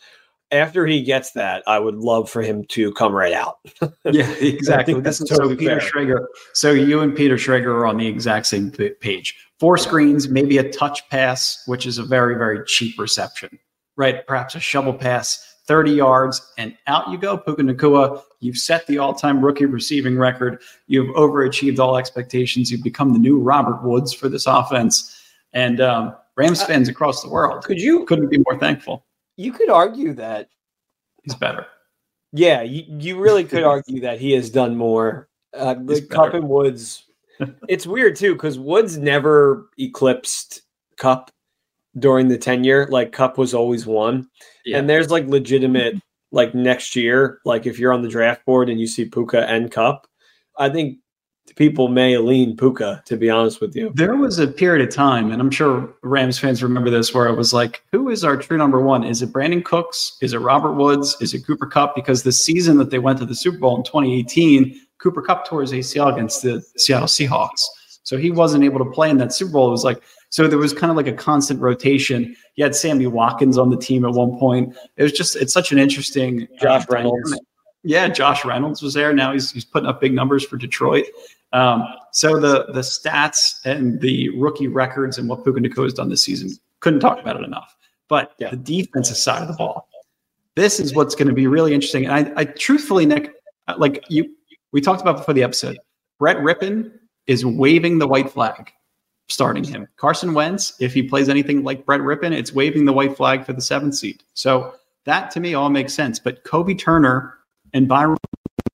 after 0.51 0.85
he 0.85 1.01
gets 1.01 1.31
that, 1.31 1.63
I 1.65 1.79
would 1.79 1.95
love 1.95 2.29
for 2.29 2.43
him 2.43 2.65
to 2.65 2.91
come 2.93 3.13
right 3.13 3.33
out. 3.33 3.57
yeah, 4.05 4.29
exactly. 4.33 4.99
This 5.01 5.21
is 5.21 5.27
totally 5.27 5.55
so 5.55 5.59
Peter 5.59 5.81
fair. 5.81 5.89
Schrager. 5.89 6.25
So 6.53 6.71
you 6.71 7.01
and 7.01 7.15
Peter 7.15 7.35
Schrager 7.35 7.73
are 7.73 7.87
on 7.87 7.97
the 7.97 8.05
exact 8.07 8.45
same 8.45 8.69
page. 8.69 9.35
Four 9.59 9.79
screens, 9.79 10.29
maybe 10.29 10.59
a 10.59 10.71
touch 10.71 11.01
pass, 11.09 11.63
which 11.65 11.87
is 11.87 11.97
a 11.97 12.03
very 12.03 12.35
very 12.35 12.63
cheap 12.67 12.99
reception, 12.99 13.57
right? 13.97 14.25
Perhaps 14.27 14.53
a 14.53 14.59
shovel 14.59 14.93
pass 14.93 15.48
30 15.69 15.91
yards, 15.91 16.51
and 16.57 16.75
out 16.87 17.07
you 17.11 17.17
go. 17.19 17.37
Puka 17.37 17.61
Nacua, 17.61 18.23
you've 18.39 18.57
set 18.57 18.87
the 18.87 18.97
all 18.97 19.13
time 19.13 19.45
rookie 19.45 19.67
receiving 19.67 20.17
record. 20.17 20.63
You've 20.87 21.15
overachieved 21.15 21.77
all 21.77 21.95
expectations. 21.95 22.71
You've 22.71 22.83
become 22.83 23.13
the 23.13 23.19
new 23.19 23.39
Robert 23.39 23.83
Woods 23.83 24.11
for 24.11 24.29
this 24.29 24.47
offense. 24.47 25.15
And 25.53 25.79
um, 25.79 26.15
Rams 26.35 26.63
fans 26.63 26.89
across 26.89 27.21
the 27.21 27.29
world 27.29 27.63
Could 27.63 27.79
you 27.79 28.03
couldn't 28.05 28.29
be 28.29 28.39
more 28.39 28.59
thankful. 28.59 29.05
you 29.37 29.51
could 29.51 29.69
argue 29.69 30.13
that 30.13 30.49
He's 31.23 31.35
better. 31.35 31.67
yeah, 32.33 32.63
you, 32.63 32.85
you 32.87 33.19
really 33.19 33.43
could 33.43 33.63
argue 33.75 34.01
that 34.01 34.19
he 34.19 34.31
has 34.31 34.49
done 34.49 34.75
more. 34.75 35.29
Uh, 35.53 35.75
Kupp 36.09 36.33
and 36.33 36.49
Woods. 36.49 37.03
it's 37.67 37.85
weird 37.85 38.15
too 38.15 38.33
because 38.33 38.57
Woods 38.57 38.97
never 38.97 39.69
eclipsed 39.77 40.63
Kupp 40.97 41.29
during 41.99 42.27
the 42.27 42.37
tenure. 42.37 42.87
Like 42.89 43.11
Kupp 43.11 43.37
was 43.37 43.53
always 43.53 43.85
one, 43.85 44.27
Yeah. 44.65 44.77
and 44.77 44.89
there's 44.89 45.09
like 45.11 45.25
legitimate 45.27 45.95
like 46.31 46.53
next 46.55 46.95
year. 46.95 47.39
Like 47.45 47.65
if 47.65 47.79
you're 47.79 47.93
on 47.93 48.01
the 48.01 48.09
draft 48.09 48.45
board 48.45 48.69
and 48.69 48.79
you 48.79 48.87
see 48.87 49.05
Puka 49.05 49.47
and 49.49 49.71
Kupp, 49.71 50.07
I 50.57 50.69
think 50.69 50.99
people 51.55 51.87
may 51.87 52.15
lean 52.17 52.55
Puka. 52.55 53.01
To 53.07 53.17
be 53.17 53.29
honest 53.29 53.59
with 53.59 53.75
you, 53.75 53.91
There 53.95 54.15
was 54.15 54.37
a 54.37 54.47
period 54.47 54.87
of 54.87 54.93
time, 54.93 55.31
and 55.31 55.41
I'm 55.41 55.49
sure 55.49 55.91
Rams 56.03 56.37
fans 56.37 56.61
remember 56.61 56.91
this, 56.91 57.13
where 57.13 57.27
it 57.27 57.35
was 57.35 57.53
like, 57.53 57.81
who 57.91 58.09
is 58.09 58.23
our 58.23 58.37
true 58.37 58.57
number 58.57 58.79
one? 58.79 59.03
Is 59.03 59.21
it 59.23 59.33
Brandin 59.33 59.65
Cooks? 59.65 60.15
Is 60.21 60.33
it 60.33 60.39
Robert 60.39 60.73
Woods? 60.73 61.17
Is 61.21 61.33
it 61.33 61.45
Cooper 61.47 61.65
Kupp? 61.65 61.95
Because 61.95 62.21
the 62.21 62.31
season 62.31 62.77
that 62.77 62.91
they 62.91 62.99
went 62.99 63.17
to 63.19 63.25
the 63.25 63.33
Super 63.35 63.57
Bowl 63.57 63.75
in 63.77 63.83
2018, 63.83 64.79
Cooper 64.99 65.21
Kupp 65.23 65.45
tore 65.47 65.61
his 65.61 65.71
ACL 65.71 66.13
against 66.13 66.43
the 66.43 66.61
Seattle 66.77 67.07
Seahawks. 67.07 67.63
So 68.03 68.17
he 68.17 68.29
wasn't 68.31 68.63
able 68.63 68.79
to 68.79 68.91
play 68.91 69.09
in 69.09 69.17
that 69.17 69.33
Super 69.33 69.53
Bowl. 69.53 69.67
It 69.67 69.71
was 69.71 69.83
like, 69.83 70.01
so 70.29 70.47
there 70.47 70.57
was 70.59 70.73
kind 70.73 70.91
of 70.91 70.97
like 70.97 71.07
a 71.07 71.13
constant 71.13 71.59
rotation. 71.59 72.35
You 72.55 72.63
had 72.63 72.75
Sammy 72.75 73.07
Watkins 73.07 73.57
on 73.57 73.69
the 73.69 73.77
team 73.77 74.05
at 74.05 74.11
one 74.11 74.37
point. 74.39 74.75
It 74.97 75.03
was 75.03 75.11
just, 75.11 75.35
it's 75.35 75.53
such 75.53 75.71
an 75.71 75.79
interesting. 75.79 76.43
uh, 76.43 76.61
Josh 76.61 76.85
Reynolds. 76.89 77.31
dynamic. 77.31 77.45
Yeah, 77.83 78.07
Josh 78.09 78.43
Reynolds 78.45 78.81
was 78.81 78.93
there. 78.93 79.13
Now 79.13 79.31
he's, 79.33 79.51
he's 79.51 79.65
putting 79.65 79.87
up 79.89 80.01
big 80.01 80.13
numbers 80.13 80.45
for 80.45 80.57
Detroit. 80.57 81.05
Um, 81.51 81.83
so 82.11 82.39
the 82.39 82.65
the 82.73 82.81
stats 82.81 83.65
and 83.65 83.99
the 84.01 84.29
rookie 84.37 84.67
records 84.67 85.17
and 85.17 85.27
what 85.27 85.43
Puka 85.43 85.59
Nacua 85.61 85.83
has 85.85 85.93
done 85.95 86.09
this 86.09 86.21
season 86.21 86.51
couldn't 86.79 86.99
talk 86.99 87.19
about 87.19 87.37
it 87.37 87.43
enough. 87.43 87.75
But 88.07 88.33
Yeah. 88.37 88.51
the 88.51 88.57
defensive 88.57 89.17
side 89.17 89.41
of 89.41 89.47
the 89.47 89.55
ball, 89.55 89.87
this 90.55 90.79
is 90.79 90.93
what's 90.93 91.15
going 91.15 91.27
to 91.29 91.33
be 91.33 91.47
really 91.47 91.73
interesting. 91.73 92.05
And 92.05 92.13
I, 92.37 92.41
I 92.41 92.45
truthfully, 92.45 93.05
Nick, 93.07 93.33
uh, 93.67 93.75
like 93.79 94.03
you, 94.09 94.35
we 94.73 94.81
talked 94.81 95.01
about 95.01 95.17
before 95.17 95.33
the 95.33 95.41
episode, 95.41 95.79
Brett 96.19 96.37
Rypien 96.37 96.91
is 97.25 97.43
waving 97.45 97.97
the 97.97 98.07
white 98.07 98.29
flag, 98.29 98.71
starting 99.29 99.63
him. 99.63 99.87
Carson 99.97 100.33
Wentz, 100.33 100.73
if 100.79 100.93
he 100.93 101.03
plays 101.03 101.29
anything 101.29 101.63
like 101.63 101.85
Brett 101.85 102.01
Rypien, 102.01 102.31
it's 102.31 102.53
waving 102.53 102.85
the 102.85 102.93
white 102.93 103.15
flag 103.15 103.45
for 103.45 103.53
the 103.53 103.61
seventh 103.61 103.95
seed. 103.95 104.23
So 104.33 104.73
that 105.05 105.31
to 105.31 105.39
me 105.39 105.53
all 105.53 105.69
makes 105.69 105.93
sense. 105.93 106.19
But 106.19 106.43
Kobie 106.43 106.77
Turner 106.77 107.37
and 107.73 107.87
Byron 107.87 108.17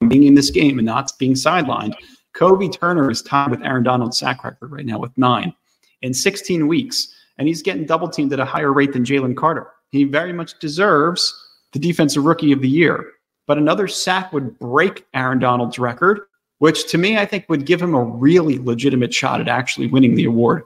being 0.07 0.23
in 0.23 0.35
this 0.35 0.49
game 0.49 0.79
and 0.79 0.85
not 0.85 1.11
being 1.19 1.33
sidelined. 1.33 1.95
Kobie 2.33 2.73
Turner 2.73 3.09
is 3.09 3.21
tied 3.21 3.51
with 3.51 3.63
Aaron 3.63 3.83
Donald's 3.83 4.17
sack 4.17 4.43
record 4.43 4.71
right 4.71 4.85
now 4.85 4.99
with 4.99 5.17
nine 5.17 5.53
in 6.01 6.13
16 6.13 6.67
weeks, 6.67 7.13
and 7.37 7.47
he's 7.47 7.61
getting 7.61 7.85
double 7.85 8.09
teamed 8.09 8.33
at 8.33 8.39
a 8.39 8.45
higher 8.45 8.73
rate 8.73 8.93
than 8.93 9.05
Jalen 9.05 9.35
Carter. 9.37 9.67
He 9.89 10.03
very 10.03 10.33
much 10.33 10.59
deserves 10.59 11.33
the 11.71 11.79
defensive 11.79 12.25
rookie 12.25 12.51
of 12.51 12.61
the 12.61 12.69
year. 12.69 13.05
But 13.47 13.57
another 13.57 13.87
sack 13.87 14.33
would 14.33 14.57
break 14.59 15.05
Aaron 15.13 15.39
Donald's 15.39 15.79
record, 15.79 16.21
which 16.59 16.89
to 16.91 16.97
me 16.97 17.17
I 17.17 17.25
think 17.25 17.45
would 17.49 17.65
give 17.65 17.81
him 17.81 17.93
a 17.93 18.03
really 18.03 18.57
legitimate 18.59 19.13
shot 19.13 19.41
at 19.41 19.47
actually 19.47 19.87
winning 19.87 20.15
the 20.15 20.25
award. 20.25 20.63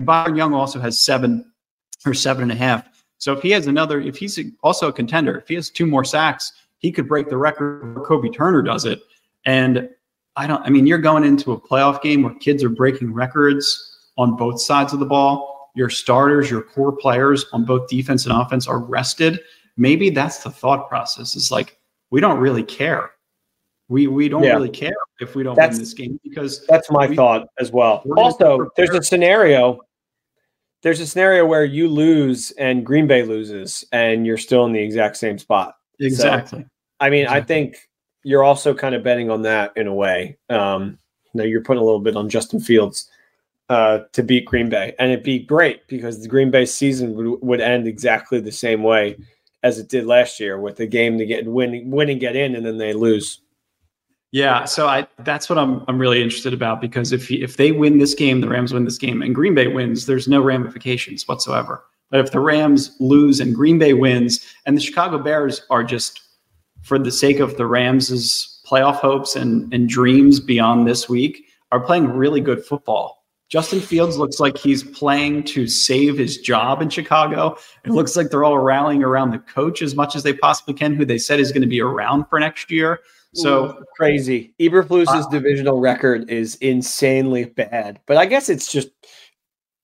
Byron 0.00 0.36
Young 0.36 0.54
also 0.54 0.80
has 0.80 1.00
seven 1.00 1.50
or 2.04 2.14
seven 2.14 2.42
and 2.42 2.52
a 2.52 2.56
half. 2.56 2.86
So 3.18 3.32
if 3.32 3.42
he 3.42 3.50
has 3.52 3.66
another, 3.66 4.00
if 4.00 4.16
he's 4.16 4.38
also 4.62 4.88
a 4.88 4.92
contender, 4.92 5.38
if 5.38 5.48
he 5.48 5.54
has 5.54 5.70
two 5.70 5.86
more 5.86 6.04
sacks, 6.04 6.52
he 6.78 6.92
could 6.92 7.08
break 7.08 7.28
the 7.28 7.38
record 7.38 7.94
where 7.94 8.04
Kobie 8.04 8.34
Turner 8.34 8.62
does 8.62 8.84
it. 8.84 9.00
And 9.46 9.88
I 10.36 10.46
don't, 10.46 10.62
I 10.62 10.70
mean, 10.70 10.86
you're 10.86 10.98
going 10.98 11.24
into 11.24 11.52
a 11.52 11.60
playoff 11.60 12.02
game 12.02 12.22
where 12.22 12.34
kids 12.34 12.62
are 12.62 12.68
breaking 12.68 13.14
records 13.14 14.10
on 14.18 14.36
both 14.36 14.60
sides 14.60 14.92
of 14.92 15.00
the 15.00 15.06
ball. 15.06 15.70
Your 15.74 15.88
starters, 15.88 16.50
your 16.50 16.62
core 16.62 16.92
players 16.92 17.46
on 17.52 17.64
both 17.64 17.88
defense 17.88 18.26
and 18.26 18.34
offense 18.34 18.66
are 18.66 18.78
rested. 18.78 19.40
Maybe 19.76 20.10
that's 20.10 20.42
the 20.42 20.50
thought 20.50 20.88
process. 20.88 21.36
Is 21.36 21.50
like 21.50 21.78
we 22.10 22.20
don't 22.20 22.38
really 22.38 22.62
care. 22.62 23.10
We 23.88 24.06
we 24.08 24.28
don't 24.28 24.42
Yeah. 24.42 24.54
really 24.54 24.68
care 24.68 24.96
if 25.20 25.34
we 25.34 25.42
don't 25.42 25.54
That's- 25.54 25.74
win 25.76 25.80
this 25.82 25.94
game 25.94 26.20
because 26.24 26.66
That's 26.66 26.90
my 26.90 27.06
We- 27.06 27.16
thought 27.16 27.48
as 27.58 27.70
well. 27.72 28.02
Also, 28.16 28.68
there's 28.76 28.90
a 28.90 29.02
scenario. 29.02 29.80
There's 30.82 31.00
a 31.00 31.06
scenario 31.06 31.46
where 31.46 31.64
you 31.64 31.88
lose 31.88 32.50
and 32.58 32.84
Green 32.84 33.06
Bay 33.06 33.22
loses, 33.22 33.84
and 33.92 34.26
you're 34.26 34.36
still 34.38 34.64
in 34.66 34.72
the 34.72 34.80
exact 34.82 35.16
same 35.16 35.38
spot. 35.38 35.74
exactly. 36.00 36.64
I 37.00 37.10
mean, 37.10 37.26
I 37.26 37.40
think 37.40 37.76
you're 38.22 38.42
also 38.44 38.74
kind 38.74 38.94
of 38.94 39.02
betting 39.02 39.30
on 39.30 39.42
that 39.42 39.72
in 39.76 39.86
a 39.86 39.94
way. 39.94 40.36
Um, 40.50 40.98
now 41.34 41.44
you're 41.44 41.62
putting 41.62 41.80
a 41.80 41.84
little 41.84 42.00
bit 42.00 42.16
on 42.16 42.28
Justin 42.28 42.60
Fields 42.60 43.10
uh, 43.68 44.00
to 44.12 44.22
beat 44.22 44.44
Green 44.46 44.68
Bay, 44.68 44.94
and 44.98 45.10
it'd 45.10 45.24
be 45.24 45.38
great 45.38 45.86
because 45.88 46.20
the 46.22 46.28
Green 46.28 46.50
Bay 46.50 46.66
season 46.66 47.14
would, 47.14 47.40
would 47.42 47.60
end 47.60 47.86
exactly 47.88 48.38
the 48.40 48.52
same 48.52 48.82
way 48.82 49.16
as 49.62 49.78
it 49.78 49.88
did 49.88 50.06
last 50.06 50.38
year, 50.38 50.58
with 50.60 50.76
the 50.76 50.86
game 50.86 51.18
to 51.18 51.26
get 51.26 51.46
win, 51.46 51.90
win 51.90 52.08
and 52.10 52.20
get 52.20 52.36
in, 52.36 52.54
and 52.54 52.64
then 52.64 52.78
they 52.78 52.92
lose. 52.92 53.40
Yeah, 54.36 54.66
so 54.66 54.86
I 54.86 55.06
that's 55.20 55.48
what 55.48 55.58
I'm 55.58 55.82
I'm 55.88 55.98
really 55.98 56.22
interested 56.22 56.52
about 56.52 56.78
because 56.78 57.10
if 57.10 57.30
if 57.30 57.56
they 57.56 57.72
win 57.72 57.96
this 57.96 58.12
game, 58.12 58.42
the 58.42 58.48
Rams 58.50 58.70
win 58.70 58.84
this 58.84 58.98
game, 58.98 59.22
and 59.22 59.34
Green 59.34 59.54
Bay 59.54 59.66
wins, 59.66 60.04
there's 60.04 60.28
no 60.28 60.42
ramifications 60.42 61.26
whatsoever. 61.26 61.82
But 62.10 62.20
if 62.20 62.32
the 62.32 62.40
Rams 62.40 62.94
lose 63.00 63.40
and 63.40 63.54
Green 63.54 63.78
Bay 63.78 63.94
wins, 63.94 64.46
and 64.66 64.76
the 64.76 64.82
Chicago 64.82 65.16
Bears 65.16 65.62
are 65.70 65.82
just 65.82 66.20
for 66.82 66.98
the 66.98 67.10
sake 67.10 67.40
of 67.40 67.56
the 67.56 67.64
Rams' 67.64 68.60
playoff 68.66 68.96
hopes 68.96 69.36
and, 69.36 69.72
and 69.72 69.88
dreams 69.88 70.38
beyond 70.38 70.86
this 70.86 71.08
week, 71.08 71.42
are 71.72 71.80
playing 71.80 72.10
really 72.10 72.42
good 72.42 72.62
football. 72.62 73.24
Justin 73.48 73.80
Fields 73.80 74.18
looks 74.18 74.38
like 74.38 74.58
he's 74.58 74.82
playing 74.82 75.44
to 75.44 75.66
save 75.66 76.18
his 76.18 76.36
job 76.36 76.82
in 76.82 76.90
Chicago. 76.90 77.56
It 77.86 77.92
looks 77.92 78.16
like 78.16 78.28
they're 78.28 78.44
all 78.44 78.58
rallying 78.58 79.02
around 79.02 79.30
the 79.30 79.38
coach 79.38 79.80
as 79.80 79.94
much 79.94 80.14
as 80.14 80.24
they 80.24 80.34
possibly 80.34 80.74
can, 80.74 80.94
who 80.94 81.06
they 81.06 81.16
said 81.16 81.40
is 81.40 81.52
going 81.52 81.62
to 81.62 81.68
be 81.68 81.80
around 81.80 82.26
for 82.28 82.38
next 82.38 82.70
year. 82.70 83.00
So 83.36 83.82
crazy. 83.96 84.54
Eberflus's 84.60 85.26
divisional 85.28 85.80
record 85.80 86.30
is 86.30 86.56
insanely 86.56 87.44
bad, 87.44 88.00
but 88.06 88.16
I 88.16 88.26
guess 88.26 88.48
it's 88.48 88.70
just 88.70 88.88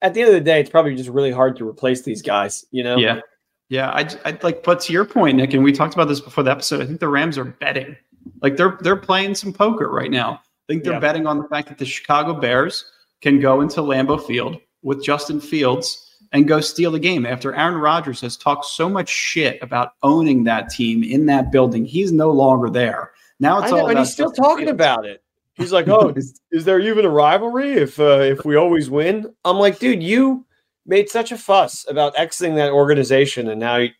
at 0.03 0.15
the 0.15 0.21
end 0.21 0.29
of 0.29 0.35
the 0.35 0.41
day, 0.41 0.61
it's 0.61 0.71
probably 0.71 0.95
just 0.97 1.09
really 1.11 1.31
hard 1.31 1.57
to 1.57 1.69
replace 1.69 2.03
these 2.03 2.23
guys. 2.23 2.65
You 2.71 2.83
know? 2.85 2.97
Yeah. 2.97 3.21
Yeah. 3.69 3.91
I, 3.91 4.09
I 4.25 4.38
like, 4.43 4.62
but 4.65 4.81
to 4.81 4.93
your 4.93 5.05
point, 5.05 5.37
Nick, 5.37 5.55
and 5.55 5.62
we 5.65 5.73
talked 5.73 5.95
about 5.95 6.09
this 6.09 6.21
before 6.21 6.45
the 6.45 6.51
episode, 6.51 6.83
I 6.83 6.87
think 6.87 7.01
the 7.01 7.09
Rams 7.09 7.38
are 7.38 7.45
betting. 7.45 7.97
Like 8.41 8.57
they're 8.57 8.79
they're 8.81 8.97
playing 8.97 9.35
some 9.35 9.53
poker 9.53 9.88
right 9.91 10.11
now. 10.11 10.35
I 10.35 10.73
think 10.73 10.85
they're 10.85 10.95
Yeah. 10.95 11.01
betting 11.01 11.27
on 11.27 11.38
the 11.38 11.49
fact 11.49 11.69
that 11.69 11.79
the 11.79 11.85
Chicago 11.85 12.35
Bears 12.35 12.85
can 13.21 13.41
go 13.41 13.61
into 13.61 13.81
Lambeau 13.81 14.21
Field 14.25 14.59
with 14.83 15.03
Justin 15.05 15.41
Fields 15.41 16.09
and 16.33 16.49
go 16.49 16.61
steal 16.61 16.91
the 16.91 16.99
game 16.99 17.27
after 17.27 17.55
Aaron 17.55 17.77
Rodgers 17.77 18.21
has 18.21 18.37
talked 18.37 18.65
so 18.65 18.88
much 18.88 19.09
shit 19.09 19.62
about 19.62 19.93
owning 20.03 20.45
that 20.45 20.71
team 20.71 21.03
in 21.05 21.27
that 21.27 21.53
building. 21.53 21.85
He's 21.85 22.11
no 22.11 22.31
longer 22.31 22.71
there. 22.71 23.12
Now 23.42 23.59
I 23.59 23.62
it's 23.64 23.72
know, 23.72 23.81
all 23.81 23.90
and 23.90 23.98
he's 23.98 24.12
still 24.12 24.31
talking 24.31 24.66
Fields. 24.66 24.70
about 24.70 25.05
it. 25.05 25.22
He's 25.55 25.72
like, 25.72 25.88
"Oh, 25.96 26.11
is, 26.16 26.40
is 26.52 26.64
there 26.64 26.78
even 26.78 27.05
a 27.05 27.11
rivalry 27.11 27.72
if 27.72 27.98
uh, 27.98 28.20
if 28.20 28.44
we 28.44 28.55
always 28.57 28.88
win?" 28.88 29.35
I'm 29.44 29.59
like, 29.59 29.81
"Dude, 29.81 30.02
you 30.02 30.46
made 30.87 31.11
such 31.11 31.33
a 31.33 31.37
fuss 31.37 31.85
about 31.88 32.16
exiting 32.16 32.55
that 32.55 32.70
organization, 32.70 33.48
and 33.48 33.59
now 33.59 33.76
you, 33.78 33.90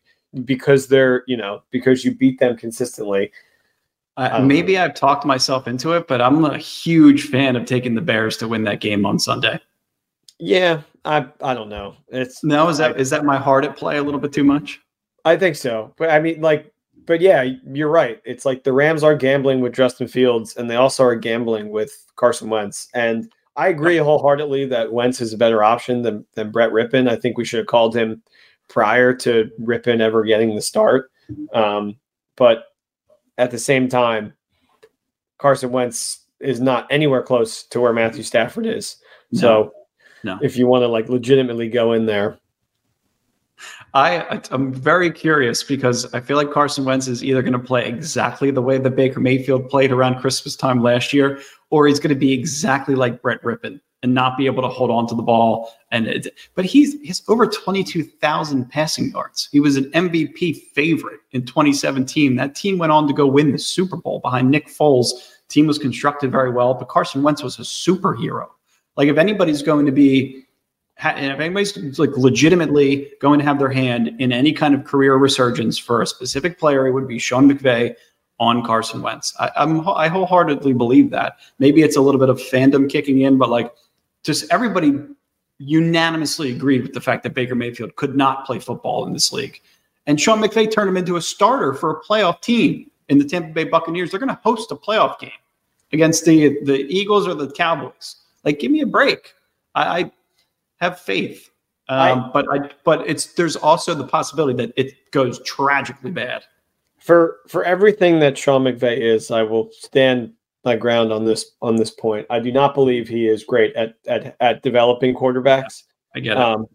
because 0.45 0.87
they're 0.87 1.25
you 1.27 1.37
know 1.37 1.65
because 1.73 2.05
you 2.05 2.15
beat 2.15 2.39
them 2.39 2.57
consistently." 2.57 3.33
Uh, 4.17 4.41
maybe 4.41 4.79
I've 4.79 4.95
talked 4.95 5.25
myself 5.25 5.67
into 5.67 5.93
it, 5.95 6.07
but 6.07 6.21
I'm 6.21 6.45
a 6.45 6.59
huge 6.59 7.29
fan 7.29 7.57
of 7.57 7.65
taking 7.65 7.95
the 7.95 8.03
Bears 8.03 8.37
to 8.37 8.49
win 8.49 8.63
that 8.65 8.81
game 8.81 9.05
on 9.07 9.19
Sunday. 9.19 9.59
Yeah, 10.39 10.83
I 11.05 11.27
I 11.43 11.55
don't 11.55 11.69
know. 11.69 11.97
It's 12.09 12.45
No, 12.45 12.69
is 12.69 12.79
that 12.79 13.01
is 13.01 13.11
that 13.11 13.25
my 13.25 13.39
heart 13.39 13.65
at 13.65 13.77
play 13.77 13.97
a 13.97 14.03
little 14.03 14.21
bit 14.21 14.33
too 14.33 14.45
much? 14.45 14.81
I 15.25 15.37
think 15.37 15.57
so. 15.57 15.95
But 15.97 16.11
I 16.11 16.21
mean, 16.21 16.41
like, 16.41 16.72
but 17.07 17.21
yeah, 17.21 17.47
you're 17.73 17.89
right. 17.91 18.21
It's 18.25 18.45
like 18.45 18.65
the 18.65 18.73
Rams 18.73 19.03
are 19.03 19.15
gambling 19.17 19.61
with 19.61 19.75
Justin 19.75 20.09
Fields, 20.09 20.57
and 20.57 20.71
they 20.71 20.77
also 20.77 21.05
are 21.05 21.17
gambling 21.17 21.71
with 21.71 21.93
Carson 22.17 22.51
Wentz. 22.51 22.89
And 22.95 23.33
I 23.57 23.69
agree 23.69 23.97
wholeheartedly 23.99 24.67
that 24.67 24.93
Wentz 24.93 25.21
is 25.21 25.33
a 25.33 25.39
better 25.39 25.63
option 25.63 26.03
than 26.03 26.25
than 26.35 26.51
Brett 26.51 26.71
Rypien. 26.71 27.09
I 27.09 27.17
think 27.17 27.37
we 27.37 27.45
should 27.45 27.59
have 27.59 27.67
called 27.67 27.95
him 27.97 28.23
prior 28.69 29.13
to 29.15 29.51
Rypien 29.61 30.01
ever 30.01 30.23
getting 30.25 30.55
the 30.55 30.63
start. 30.63 31.11
Um, 31.55 31.97
but 32.37 32.65
at 33.39 33.51
the 33.51 33.59
same 33.59 33.89
time, 33.89 34.33
Carson 35.39 35.71
Wentz 35.73 36.21
is 36.41 36.61
not 36.61 36.87
anywhere 36.91 37.23
close 37.23 37.63
to 37.65 37.81
where 37.81 37.93
Matthew 37.93 38.23
Stafford 38.23 38.67
is. 38.67 38.97
So, 39.35 39.73
No. 40.25 40.39
if 40.43 40.57
you 40.57 40.67
want 40.67 40.83
to 40.83 40.89
like 40.89 41.09
legitimately 41.09 41.69
go 41.69 41.93
in 41.93 42.07
there, 42.07 42.39
I 43.95 44.41
I'm 44.51 44.73
very 44.73 45.11
curious 45.11 45.63
because 45.63 46.13
I 46.15 46.21
feel 46.21 46.37
like 46.37 46.51
Carson 46.51 46.85
Wentz 46.85 47.09
is 47.09 47.23
either 47.23 47.43
going 47.43 47.53
to 47.53 47.59
play 47.59 47.87
exactly 47.87 48.51
the 48.51 48.63
way 48.63 48.79
that 48.79 48.97
Baker 48.97 49.21
Mayfield 49.21 49.69
played 49.69 49.93
around 49.93 50.21
Christmas 50.21 50.57
time 50.57 50.83
last 50.83 51.13
year, 51.13 51.41
or 51.71 51.87
he's 51.87 52.01
going 52.01 52.15
to 52.15 52.19
be 52.19 52.33
exactly 52.33 52.95
like 52.95 53.21
Brett 53.21 53.43
Rypien. 53.43 53.81
and 54.03 54.15
not 54.15 54.37
be 54.37 54.47
able 54.47 54.63
to 54.63 54.69
hold 54.69 54.91
on 54.91 55.07
to 55.09 55.15
the 55.15 55.23
ball. 55.23 55.73
And 55.91 56.07
it, 56.07 56.29
but 56.55 56.65
he's 56.65 56.99
he's 57.03 57.23
over 57.29 57.47
twenty 57.47 57.85
two 57.85 58.03
thousand 58.03 58.71
passing 58.71 59.11
yards. 59.11 59.49
He 59.53 59.61
was 59.61 59.77
an 59.77 59.91
MVP 59.93 60.63
favorite 60.75 61.21
in 61.33 61.45
2017. 61.45 62.37
That 62.37 62.55
team 62.55 62.79
went 62.79 62.93
on 62.93 63.07
to 63.09 63.13
go 63.13 63.27
win 63.27 63.53
the 63.53 63.59
Super 63.59 63.97
Bowl 63.97 64.21
behind 64.21 64.51
Nick 64.51 64.69
Foles. 64.69 65.11
Team 65.49 65.67
was 65.67 65.79
constructed 65.79 66.33
very 66.33 66.51
well, 66.51 66.73
but 66.73 66.89
Carson 66.89 67.23
Wentz 67.23 67.43
was 67.43 67.59
a 67.59 67.63
superhero. 67.63 68.49
Like 68.97 69.09
if 69.09 69.19
anybody's 69.19 69.63
going 69.63 69.85
to 69.85 69.93
be 69.93 70.47
if 71.05 71.41
anybody's 71.41 71.99
like 71.99 72.17
legitimately 72.17 73.13
going 73.21 73.39
to 73.39 73.45
have 73.45 73.59
their 73.59 73.71
hand 73.71 74.15
in 74.19 74.33
any 74.33 74.53
kind 74.53 74.75
of 74.75 74.85
career 74.85 75.17
resurgence 75.17 75.79
for 75.79 76.03
a 76.03 76.07
specific 76.07 76.59
player, 76.59 76.87
it 76.87 76.93
would 76.93 77.09
be 77.09 77.19
Sean 77.19 77.51
McVay 77.51 77.95
on 78.39 78.65
Carson 78.65 79.03
Wentz. 79.03 79.35
I, 79.39 79.51
I'm 79.57 79.89
I 79.89 80.09
wholeheartedly 80.09 80.73
believe 80.73 81.11
that. 81.11 81.37
Maybe 81.59 81.83
it's 81.83 81.97
a 81.97 82.01
little 82.01 82.21
bit 82.21 82.29
of 82.29 82.39
fandom 82.39 82.89
kicking 82.89 83.21
in, 83.21 83.39
but 83.39 83.51
like 83.51 83.73
just 84.23 84.51
everybody 84.53 84.95
unanimously 85.59 86.53
agreed 86.53 86.83
with 86.83 86.93
the 86.93 87.01
fact 87.01 87.23
that 87.23 87.35
Baker 87.35 87.55
Mayfield 87.55 87.95
could 87.97 88.17
not 88.17 88.45
play 88.45 88.59
football 88.59 89.07
in 89.07 89.13
this 89.13 89.33
league. 89.33 89.61
And 90.07 90.21
Sean 90.21 90.41
McVay 90.41 90.71
turned 90.71 90.89
him 90.89 90.97
into 90.97 91.17
a 91.17 91.23
starter 91.23 91.75
for 91.75 91.91
a 91.91 92.01
playoff 92.03 92.41
team 92.43 92.91
in 93.09 93.19
the 93.19 93.25
Tampa 93.25 93.53
Bay 93.53 93.65
Buccaneers. 93.65 94.11
They're 94.11 94.21
going 94.21 94.29
to 94.29 94.41
host 94.43 94.73
a 94.73 94.77
playoff 94.77 95.19
game 95.21 95.31
against 95.93 96.25
the 96.25 96.59
the 96.65 96.81
Eagles 96.89 97.29
or 97.29 97.35
the 97.35 97.51
Cowboys. 97.51 98.17
Like, 98.45 98.59
give 98.59 98.73
me 98.73 98.81
a 98.81 98.87
break. 98.87 99.35
I, 99.75 100.01
I 100.01 100.11
have 100.83 100.99
faith, 100.99 101.51
um, 101.89 101.99
I, 101.99 102.31
but 102.33 102.47
I 102.51 102.71
but 102.85 103.09
it's 103.09 103.35
there's 103.35 103.57
also 103.57 103.95
the 103.95 104.07
possibility 104.07 104.55
that 104.65 104.73
it 104.77 105.11
goes 105.13 105.41
tragically 105.45 106.11
bad. 106.11 106.45
For 106.99 107.39
for 107.49 107.65
everything 107.65 108.19
that 108.19 108.37
Sean 108.37 108.65
McVay 108.65 108.99
is, 108.99 109.31
I 109.31 109.43
will 109.43 109.71
stand 109.73 110.33
my 110.65 110.77
ground 110.77 111.13
on 111.13 111.25
this 111.25 111.53
on 111.63 111.77
this 111.77 111.91
point. 111.91 112.27
I 112.31 112.41
do 112.41 112.53
not 112.53 112.75
believe 112.75 113.09
he 113.09 113.29
is 113.29 113.45
great 113.45 113.75
at 113.77 113.95
at, 114.07 114.37
at 114.41 114.63
developing 114.63 115.15
quarterbacks. 115.15 115.85
I 116.15 116.21
get 116.21 116.33
it. 116.33 116.39
Um, 116.39 116.67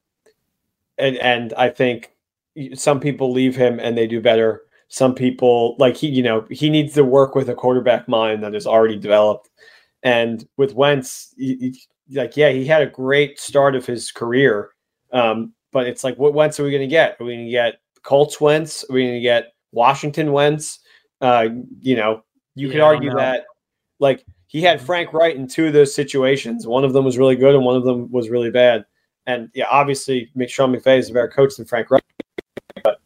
and 0.97 1.17
and 1.17 1.53
I 1.53 1.69
think 1.69 2.13
some 2.73 2.99
people 2.99 3.31
leave 3.31 3.55
him 3.55 3.79
and 3.79 3.97
they 3.97 4.07
do 4.07 4.21
better. 4.21 4.63
Some 4.87 5.13
people 5.13 5.75
like 5.79 5.97
he, 5.97 6.07
you 6.07 6.23
know, 6.23 6.45
he 6.49 6.69
needs 6.69 6.93
to 6.93 7.03
work 7.03 7.35
with 7.35 7.49
a 7.49 7.55
quarterback 7.55 8.07
mind 8.07 8.41
that 8.43 8.55
is 8.55 8.65
already 8.65 8.97
developed. 8.97 9.49
And 10.01 10.47
with 10.55 10.73
Wentz, 10.75 11.33
he, 11.37 11.55
he, 11.57 11.81
like 12.11 12.37
yeah, 12.37 12.49
he 12.49 12.65
had 12.65 12.81
a 12.81 12.87
great 12.87 13.39
start 13.39 13.75
of 13.75 13.85
his 13.85 14.11
career, 14.11 14.71
um, 15.11 15.53
but 15.71 15.87
it's 15.87 16.03
like 16.03 16.17
what 16.17 16.33
Wentz 16.33 16.59
are 16.59 16.63
we 16.63 16.71
going 16.71 16.81
to 16.81 16.87
get? 16.87 17.17
Are 17.19 17.25
we 17.25 17.33
going 17.35 17.45
to 17.45 17.51
get 17.51 17.79
Colts 18.03 18.39
Wentz? 18.39 18.83
Are 18.89 18.93
we 18.93 19.03
going 19.03 19.15
to 19.15 19.21
get 19.21 19.53
Washington 19.71 20.31
Wentz? 20.31 20.79
Uh, 21.21 21.49
you 21.81 21.95
know, 21.95 22.23
you 22.55 22.67
yeah, 22.67 22.73
could 22.73 22.81
argue 22.81 23.13
that 23.15 23.45
like 23.99 24.25
he 24.47 24.61
had 24.61 24.81
Frank 24.81 25.13
Reich 25.13 25.35
in 25.35 25.47
two 25.47 25.67
of 25.67 25.73
those 25.73 25.93
situations. 25.93 26.65
One 26.65 26.83
of 26.83 26.93
them 26.93 27.03
was 27.03 27.17
really 27.17 27.35
good, 27.35 27.53
and 27.53 27.65
one 27.65 27.75
of 27.75 27.83
them 27.83 28.09
was 28.11 28.29
really 28.29 28.51
bad. 28.51 28.85
And 29.25 29.49
yeah, 29.53 29.65
obviously, 29.69 30.31
Sean 30.47 30.73
McVay 30.73 30.99
is 30.99 31.09
a 31.09 31.13
better 31.13 31.27
coach 31.27 31.57
than 31.57 31.65
Frank 31.65 31.91
Reich, 31.91 32.03
But 32.83 32.99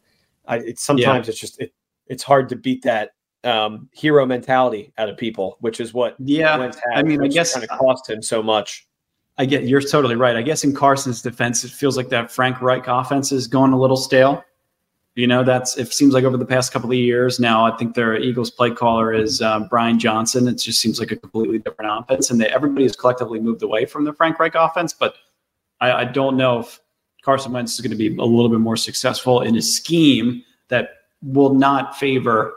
I, 0.46 0.58
it's 0.58 0.82
sometimes 0.82 1.26
yeah. 1.26 1.30
it's 1.30 1.40
just 1.40 1.60
it, 1.60 1.72
it's 2.06 2.22
hard 2.22 2.48
to 2.50 2.56
beat 2.56 2.82
that 2.84 3.10
um, 3.44 3.88
hero 3.92 4.24
mentality 4.24 4.92
out 4.98 5.08
of 5.08 5.16
people, 5.16 5.56
which 5.60 5.80
is 5.80 5.92
what 5.92 6.14
yeah. 6.20 6.56
Had, 6.58 6.76
I 6.94 7.02
mean, 7.02 7.22
I 7.22 7.26
guess 7.26 7.54
kind 7.54 7.64
of 7.64 7.76
cost 7.76 8.08
him 8.08 8.22
so 8.22 8.42
much. 8.42 8.86
I 9.38 9.46
get 9.46 9.64
you're 9.64 9.80
totally 9.80 10.16
right. 10.16 10.36
I 10.36 10.42
guess 10.42 10.64
in 10.64 10.74
Carson's 10.74 11.22
defense, 11.22 11.64
it 11.64 11.70
feels 11.70 11.96
like 11.96 12.10
that 12.10 12.30
Frank 12.30 12.60
Reich 12.60 12.86
offense 12.86 13.32
is 13.32 13.46
going 13.46 13.72
a 13.72 13.78
little 13.78 13.96
stale. 13.96 14.44
You 15.14 15.26
know, 15.26 15.44
that's 15.44 15.76
it 15.76 15.92
seems 15.92 16.14
like 16.14 16.24
over 16.24 16.36
the 16.36 16.46
past 16.46 16.72
couple 16.72 16.90
of 16.90 16.96
years 16.96 17.38
now. 17.38 17.66
I 17.66 17.76
think 17.76 17.94
their 17.94 18.16
Eagles 18.16 18.50
play 18.50 18.70
caller 18.70 19.12
is 19.12 19.42
uh, 19.42 19.60
Brian 19.68 19.98
Johnson. 19.98 20.48
It 20.48 20.54
just 20.54 20.80
seems 20.80 20.98
like 20.98 21.10
a 21.10 21.16
completely 21.16 21.58
different 21.58 21.90
offense, 21.92 22.30
and 22.30 22.40
they, 22.40 22.48
everybody 22.48 22.84
has 22.84 22.96
collectively 22.96 23.40
moved 23.40 23.62
away 23.62 23.84
from 23.84 24.04
the 24.04 24.12
Frank 24.12 24.38
Reich 24.38 24.54
offense. 24.54 24.92
But 24.92 25.16
I, 25.80 25.92
I 25.92 26.04
don't 26.04 26.36
know 26.36 26.60
if 26.60 26.80
Carson 27.22 27.52
Wentz 27.52 27.74
is 27.74 27.80
going 27.80 27.90
to 27.90 27.96
be 27.96 28.08
a 28.16 28.24
little 28.24 28.48
bit 28.48 28.60
more 28.60 28.76
successful 28.76 29.40
in 29.40 29.56
a 29.56 29.62
scheme 29.62 30.42
that 30.68 30.90
will 31.22 31.54
not 31.54 31.96
favor, 31.96 32.54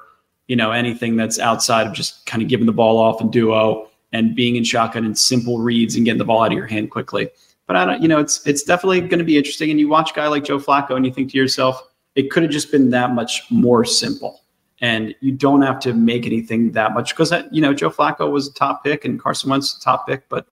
you 0.48 0.56
know, 0.56 0.72
anything 0.72 1.16
that's 1.16 1.40
outside 1.40 1.88
of 1.88 1.94
just 1.94 2.26
kind 2.26 2.42
of 2.42 2.50
giving 2.50 2.66
the 2.66 2.74
ball 2.74 2.98
off 2.98 3.22
and 3.22 3.32
duo 3.32 3.90
and 4.16 4.34
being 4.34 4.56
in 4.56 4.64
shotgun 4.64 5.04
and 5.04 5.18
simple 5.18 5.60
reads 5.60 5.98
and 5.98 6.06
getting 6.06 6.18
the 6.18 6.24
ball 6.24 6.44
out 6.44 6.52
of 6.54 6.58
your 6.58 6.68
hand 6.68 6.90
quickly. 6.90 7.30
But 7.68 7.76
I 7.76 7.86
don't, 7.86 8.02
you 8.02 8.08
know, 8.08 8.20
it's 8.20 8.48
it's 8.48 8.64
definitely 8.64 9.02
going 9.02 9.20
to 9.20 9.26
be 9.26 9.38
interesting. 9.38 9.70
And 9.70 9.78
you 9.78 9.90
watch 9.90 10.12
a 10.12 10.14
guy 10.14 10.28
like 10.28 10.46
Joe 10.46 10.58
Flacco, 10.58 10.96
and 10.96 11.06
you 11.06 11.12
think 11.12 11.32
to 11.32 11.38
yourself 11.38 11.84
it 12.16 12.32
could 12.32 12.42
have 12.44 12.52
just 12.52 12.72
been 12.72 12.92
that 12.92 13.12
much 13.12 13.44
more 13.50 13.84
simple. 13.84 14.42
And 14.80 15.14
you 15.20 15.34
don't 15.34 15.62
have 15.64 15.82
to 15.82 15.94
make 15.94 16.26
anything 16.26 16.72
that 16.72 16.94
much 16.94 17.10
because 17.10 17.34
you 17.52 17.62
know 17.62 17.74
Joe 17.74 17.90
Flacco 17.90 18.32
was 18.32 18.48
a 18.48 18.54
top 18.54 18.86
pick 18.86 19.04
and 19.04 19.20
Carson 19.20 19.50
Wentz 19.50 19.78
a 19.78 19.82
top 19.82 20.08
pick, 20.08 20.30
but 20.30 20.48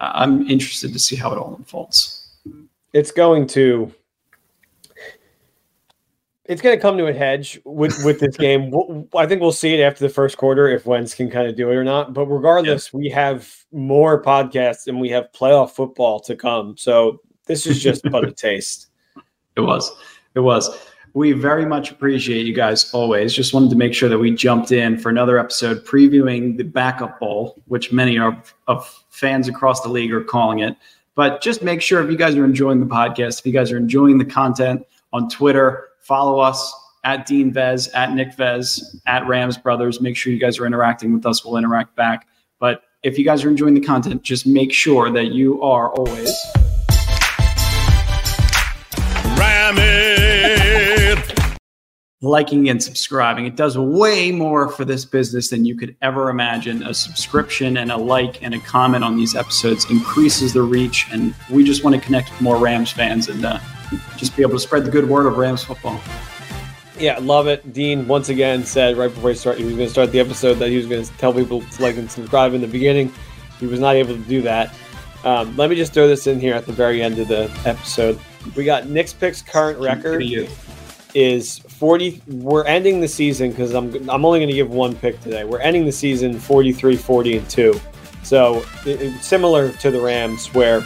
I'm 0.00 0.48
interested 0.48 0.94
to 0.94 0.98
see 0.98 1.16
how 1.16 1.32
it 1.32 1.38
all 1.38 1.54
unfolds. 1.54 2.30
It's 2.94 3.10
going 3.10 3.46
to 3.48 3.92
it's 6.48 6.62
going 6.62 6.74
to 6.74 6.80
come 6.80 6.96
to 6.96 7.06
a 7.06 7.12
hedge 7.12 7.60
with 7.64 8.02
with 8.04 8.20
this 8.20 8.36
game. 8.38 8.72
I 9.14 9.26
think 9.26 9.40
we'll 9.40 9.52
see 9.52 9.74
it 9.74 9.82
after 9.82 10.02
the 10.04 10.12
first 10.12 10.38
quarter 10.38 10.68
if 10.68 10.86
Wentz 10.86 11.14
can 11.14 11.30
kind 11.30 11.46
of 11.46 11.54
do 11.54 11.70
it 11.70 11.74
or 11.74 11.84
not. 11.84 12.14
But 12.14 12.26
regardless, 12.26 12.90
yeah. 12.92 12.98
we 12.98 13.08
have 13.10 13.54
more 13.70 14.20
podcasts 14.20 14.86
and 14.86 15.00
we 15.00 15.10
have 15.10 15.30
playoff 15.32 15.72
football 15.72 16.18
to 16.20 16.34
come. 16.34 16.76
So 16.76 17.20
this 17.46 17.66
is 17.66 17.82
just 17.82 18.02
but 18.10 18.26
a 18.26 18.32
taste. 18.46 18.88
It 19.56 19.60
was. 19.60 19.92
It 20.34 20.40
was. 20.40 20.70
We 21.14 21.32
very 21.32 21.66
much 21.66 21.90
appreciate 21.90 22.46
you 22.46 22.54
guys 22.54 22.92
always. 22.92 23.34
Just 23.34 23.52
wanted 23.52 23.70
to 23.70 23.76
make 23.76 23.92
sure 23.92 24.08
that 24.08 24.18
we 24.18 24.30
jumped 24.30 24.72
in 24.72 24.98
for 24.98 25.08
another 25.10 25.38
episode 25.38 25.84
previewing 25.84 26.56
the 26.56 26.64
backup 26.64 27.18
bowl, 27.18 27.60
which 27.66 27.92
many 27.92 28.18
of, 28.18 28.54
of 28.68 29.04
fans 29.10 29.48
across 29.48 29.80
the 29.80 29.88
league 29.88 30.12
are 30.12 30.22
calling 30.22 30.60
it. 30.60 30.76
But 31.14 31.42
just 31.42 31.62
make 31.62 31.82
sure 31.82 32.02
if 32.02 32.10
you 32.10 32.16
guys 32.16 32.36
are 32.36 32.44
enjoying 32.44 32.78
the 32.78 32.86
podcast, 32.86 33.40
if 33.40 33.46
you 33.46 33.52
guys 33.52 33.72
are 33.72 33.76
enjoying 33.76 34.18
the 34.18 34.24
content 34.24 34.86
on 35.12 35.28
Twitter, 35.28 35.88
follow 36.00 36.38
us 36.40 36.74
at 37.04 37.26
Dean 37.26 37.52
Vez, 37.52 37.88
at 37.88 38.12
Nick 38.12 38.34
Vez, 38.34 39.00
at 39.06 39.26
Rams 39.26 39.56
Brothers. 39.56 40.00
Make 40.00 40.16
sure 40.16 40.32
you 40.32 40.38
guys 40.38 40.58
are 40.58 40.66
interacting 40.66 41.12
with 41.12 41.24
us. 41.26 41.44
We'll 41.44 41.56
interact 41.56 41.96
back. 41.96 42.26
But 42.58 42.82
if 43.02 43.18
you 43.18 43.24
guys 43.24 43.44
are 43.44 43.48
enjoying 43.48 43.74
the 43.74 43.80
content, 43.80 44.22
just 44.22 44.46
make 44.46 44.72
sure 44.72 45.10
that 45.12 45.26
you 45.26 45.62
are 45.62 45.90
always 45.92 46.34
liking 52.20 52.68
and 52.68 52.82
subscribing. 52.82 53.46
It 53.46 53.54
does 53.54 53.78
way 53.78 54.32
more 54.32 54.68
for 54.68 54.84
this 54.84 55.04
business 55.04 55.50
than 55.50 55.64
you 55.64 55.76
could 55.76 55.94
ever 56.02 56.30
imagine. 56.30 56.82
A 56.82 56.92
subscription 56.92 57.76
and 57.76 57.92
a 57.92 57.96
like 57.96 58.42
and 58.42 58.54
a 58.54 58.58
comment 58.58 59.04
on 59.04 59.16
these 59.16 59.36
episodes 59.36 59.88
increases 59.90 60.52
the 60.52 60.62
reach, 60.62 61.06
and 61.12 61.34
we 61.50 61.62
just 61.62 61.84
want 61.84 61.94
to 61.94 62.02
connect 62.02 62.30
with 62.30 62.40
more 62.40 62.56
Rams 62.56 62.90
fans 62.90 63.28
and 63.28 63.44
uh, 63.44 63.60
just 64.16 64.36
be 64.36 64.42
able 64.42 64.54
to 64.54 64.60
spread 64.60 64.84
the 64.84 64.90
good 64.90 65.08
word 65.08 65.26
of 65.26 65.36
Rams 65.36 65.62
football. 65.62 66.00
Yeah, 66.98 67.18
love 67.20 67.46
it. 67.46 67.72
Dean 67.72 68.08
once 68.08 68.28
again 68.28 68.64
said 68.64 68.96
right 68.96 69.14
before 69.14 69.30
he 69.30 69.36
started 69.36 69.60
he 69.60 69.66
was 69.66 69.76
going 69.76 69.86
to 69.86 69.92
start 69.92 70.10
the 70.10 70.18
episode 70.18 70.54
that 70.54 70.68
he 70.70 70.76
was 70.76 70.86
going 70.86 71.04
to 71.04 71.12
tell 71.12 71.32
people 71.32 71.60
to 71.62 71.82
like 71.82 71.96
and 71.96 72.10
subscribe 72.10 72.54
in 72.54 72.60
the 72.60 72.66
beginning. 72.66 73.12
He 73.60 73.66
was 73.66 73.78
not 73.78 73.94
able 73.94 74.14
to 74.14 74.22
do 74.22 74.42
that. 74.42 74.74
Um, 75.24 75.56
let 75.56 75.70
me 75.70 75.76
just 75.76 75.94
throw 75.94 76.08
this 76.08 76.26
in 76.26 76.40
here 76.40 76.54
at 76.54 76.66
the 76.66 76.72
very 76.72 77.00
end 77.00 77.20
of 77.20 77.28
the 77.28 77.50
episode. 77.64 78.18
We 78.56 78.64
got 78.64 78.88
Nick's 78.88 79.12
picks 79.12 79.42
current 79.42 79.78
record 79.78 80.24
is 81.14 81.58
40 81.58 82.22
we're 82.28 82.64
ending 82.64 83.00
the 83.00 83.08
season 83.08 83.50
because 83.50 83.74
I'm 83.74 83.92
I'm 84.10 84.24
only 84.24 84.40
going 84.40 84.48
to 84.48 84.54
give 84.54 84.70
one 84.70 84.94
pick 84.94 85.20
today. 85.22 85.44
We're 85.44 85.60
ending 85.60 85.84
the 85.84 85.92
season 85.92 86.38
43 86.38 86.96
40 86.96 87.36
and 87.38 87.50
2. 87.50 87.80
So 88.22 88.62
it, 88.84 89.00
it, 89.00 89.22
similar 89.22 89.72
to 89.72 89.90
the 89.90 90.00
Rams 90.00 90.52
where 90.54 90.82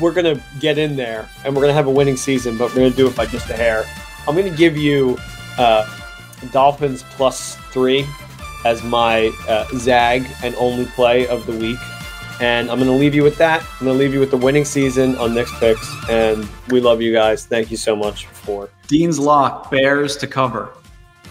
we're 0.00 0.12
going 0.12 0.36
to 0.36 0.42
get 0.60 0.78
in 0.78 0.96
there 0.96 1.28
and 1.44 1.54
we're 1.54 1.62
going 1.62 1.70
to 1.70 1.74
have 1.74 1.88
a 1.88 1.90
winning 1.90 2.16
season, 2.16 2.56
but 2.56 2.70
we're 2.70 2.76
going 2.76 2.90
to 2.90 2.96
do 2.96 3.06
it 3.08 3.16
by 3.16 3.26
just 3.26 3.50
a 3.50 3.54
hair. 3.54 3.84
I'm 4.26 4.34
going 4.34 4.50
to 4.50 4.56
give 4.56 4.76
you 4.76 5.18
uh, 5.58 5.86
Dolphins 6.52 7.04
plus 7.10 7.56
3 7.72 8.06
as 8.64 8.82
my 8.82 9.32
uh, 9.48 9.66
zag 9.76 10.26
and 10.42 10.54
only 10.56 10.86
play 10.86 11.26
of 11.28 11.46
the 11.46 11.52
week. 11.52 11.78
And 12.40 12.70
I'm 12.70 12.78
going 12.78 12.90
to 12.90 12.96
leave 12.96 13.14
you 13.14 13.24
with 13.24 13.36
that. 13.38 13.62
I'm 13.62 13.86
going 13.86 13.98
to 13.98 14.04
leave 14.04 14.14
you 14.14 14.20
with 14.20 14.30
the 14.30 14.36
winning 14.36 14.64
season 14.64 15.16
on 15.16 15.34
Nick's 15.34 15.56
picks. 15.58 15.92
And 16.08 16.48
we 16.68 16.80
love 16.80 17.02
you 17.02 17.12
guys. 17.12 17.46
Thank 17.46 17.70
you 17.70 17.76
so 17.76 17.96
much 17.96 18.26
for 18.26 18.68
Dean's 18.86 19.18
lock. 19.18 19.70
Bears 19.70 20.16
to 20.18 20.26
cover. 20.26 20.70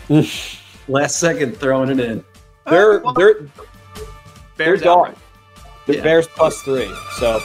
Last 0.88 1.20
second 1.20 1.58
throwing 1.58 1.90
it 1.90 2.00
in. 2.00 2.24
They're 2.66 3.02
they're 3.16 3.48
Bears 4.58 4.82
dog. 4.82 5.16
The 5.86 5.98
yeah. 5.98 6.04
Bears 6.04 6.28
plus 6.28 6.62
three. 6.62 6.92
So 7.20 7.40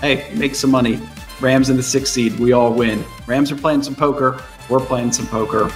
hey, 0.00 0.32
make 0.34 0.54
some 0.54 0.70
money. 0.70 1.00
Rams 1.40 1.68
in 1.68 1.76
the 1.76 1.82
sixth 1.82 2.12
seed. 2.12 2.38
We 2.38 2.52
all 2.52 2.72
win. 2.72 3.04
Rams 3.26 3.52
are 3.52 3.56
playing 3.56 3.82
some 3.82 3.94
poker. 3.94 4.42
We're 4.68 4.80
playing 4.80 5.12
some 5.12 5.26
poker. 5.26 5.68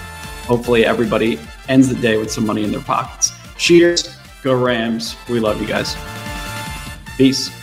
Hopefully, 0.47 0.85
everybody 0.85 1.39
ends 1.69 1.89
the 1.89 2.01
day 2.01 2.17
with 2.17 2.31
some 2.31 2.47
money 2.47 2.65
in 2.65 2.73
their 2.73 2.81
pockets. 2.81 3.33
Cheers. 3.57 4.17
Go 4.43 4.55
Rams. 4.55 5.17
We 5.29 5.39
love 5.39 5.61
you 5.61 5.69
guys. 5.69 5.95
Peace. 7.21 7.60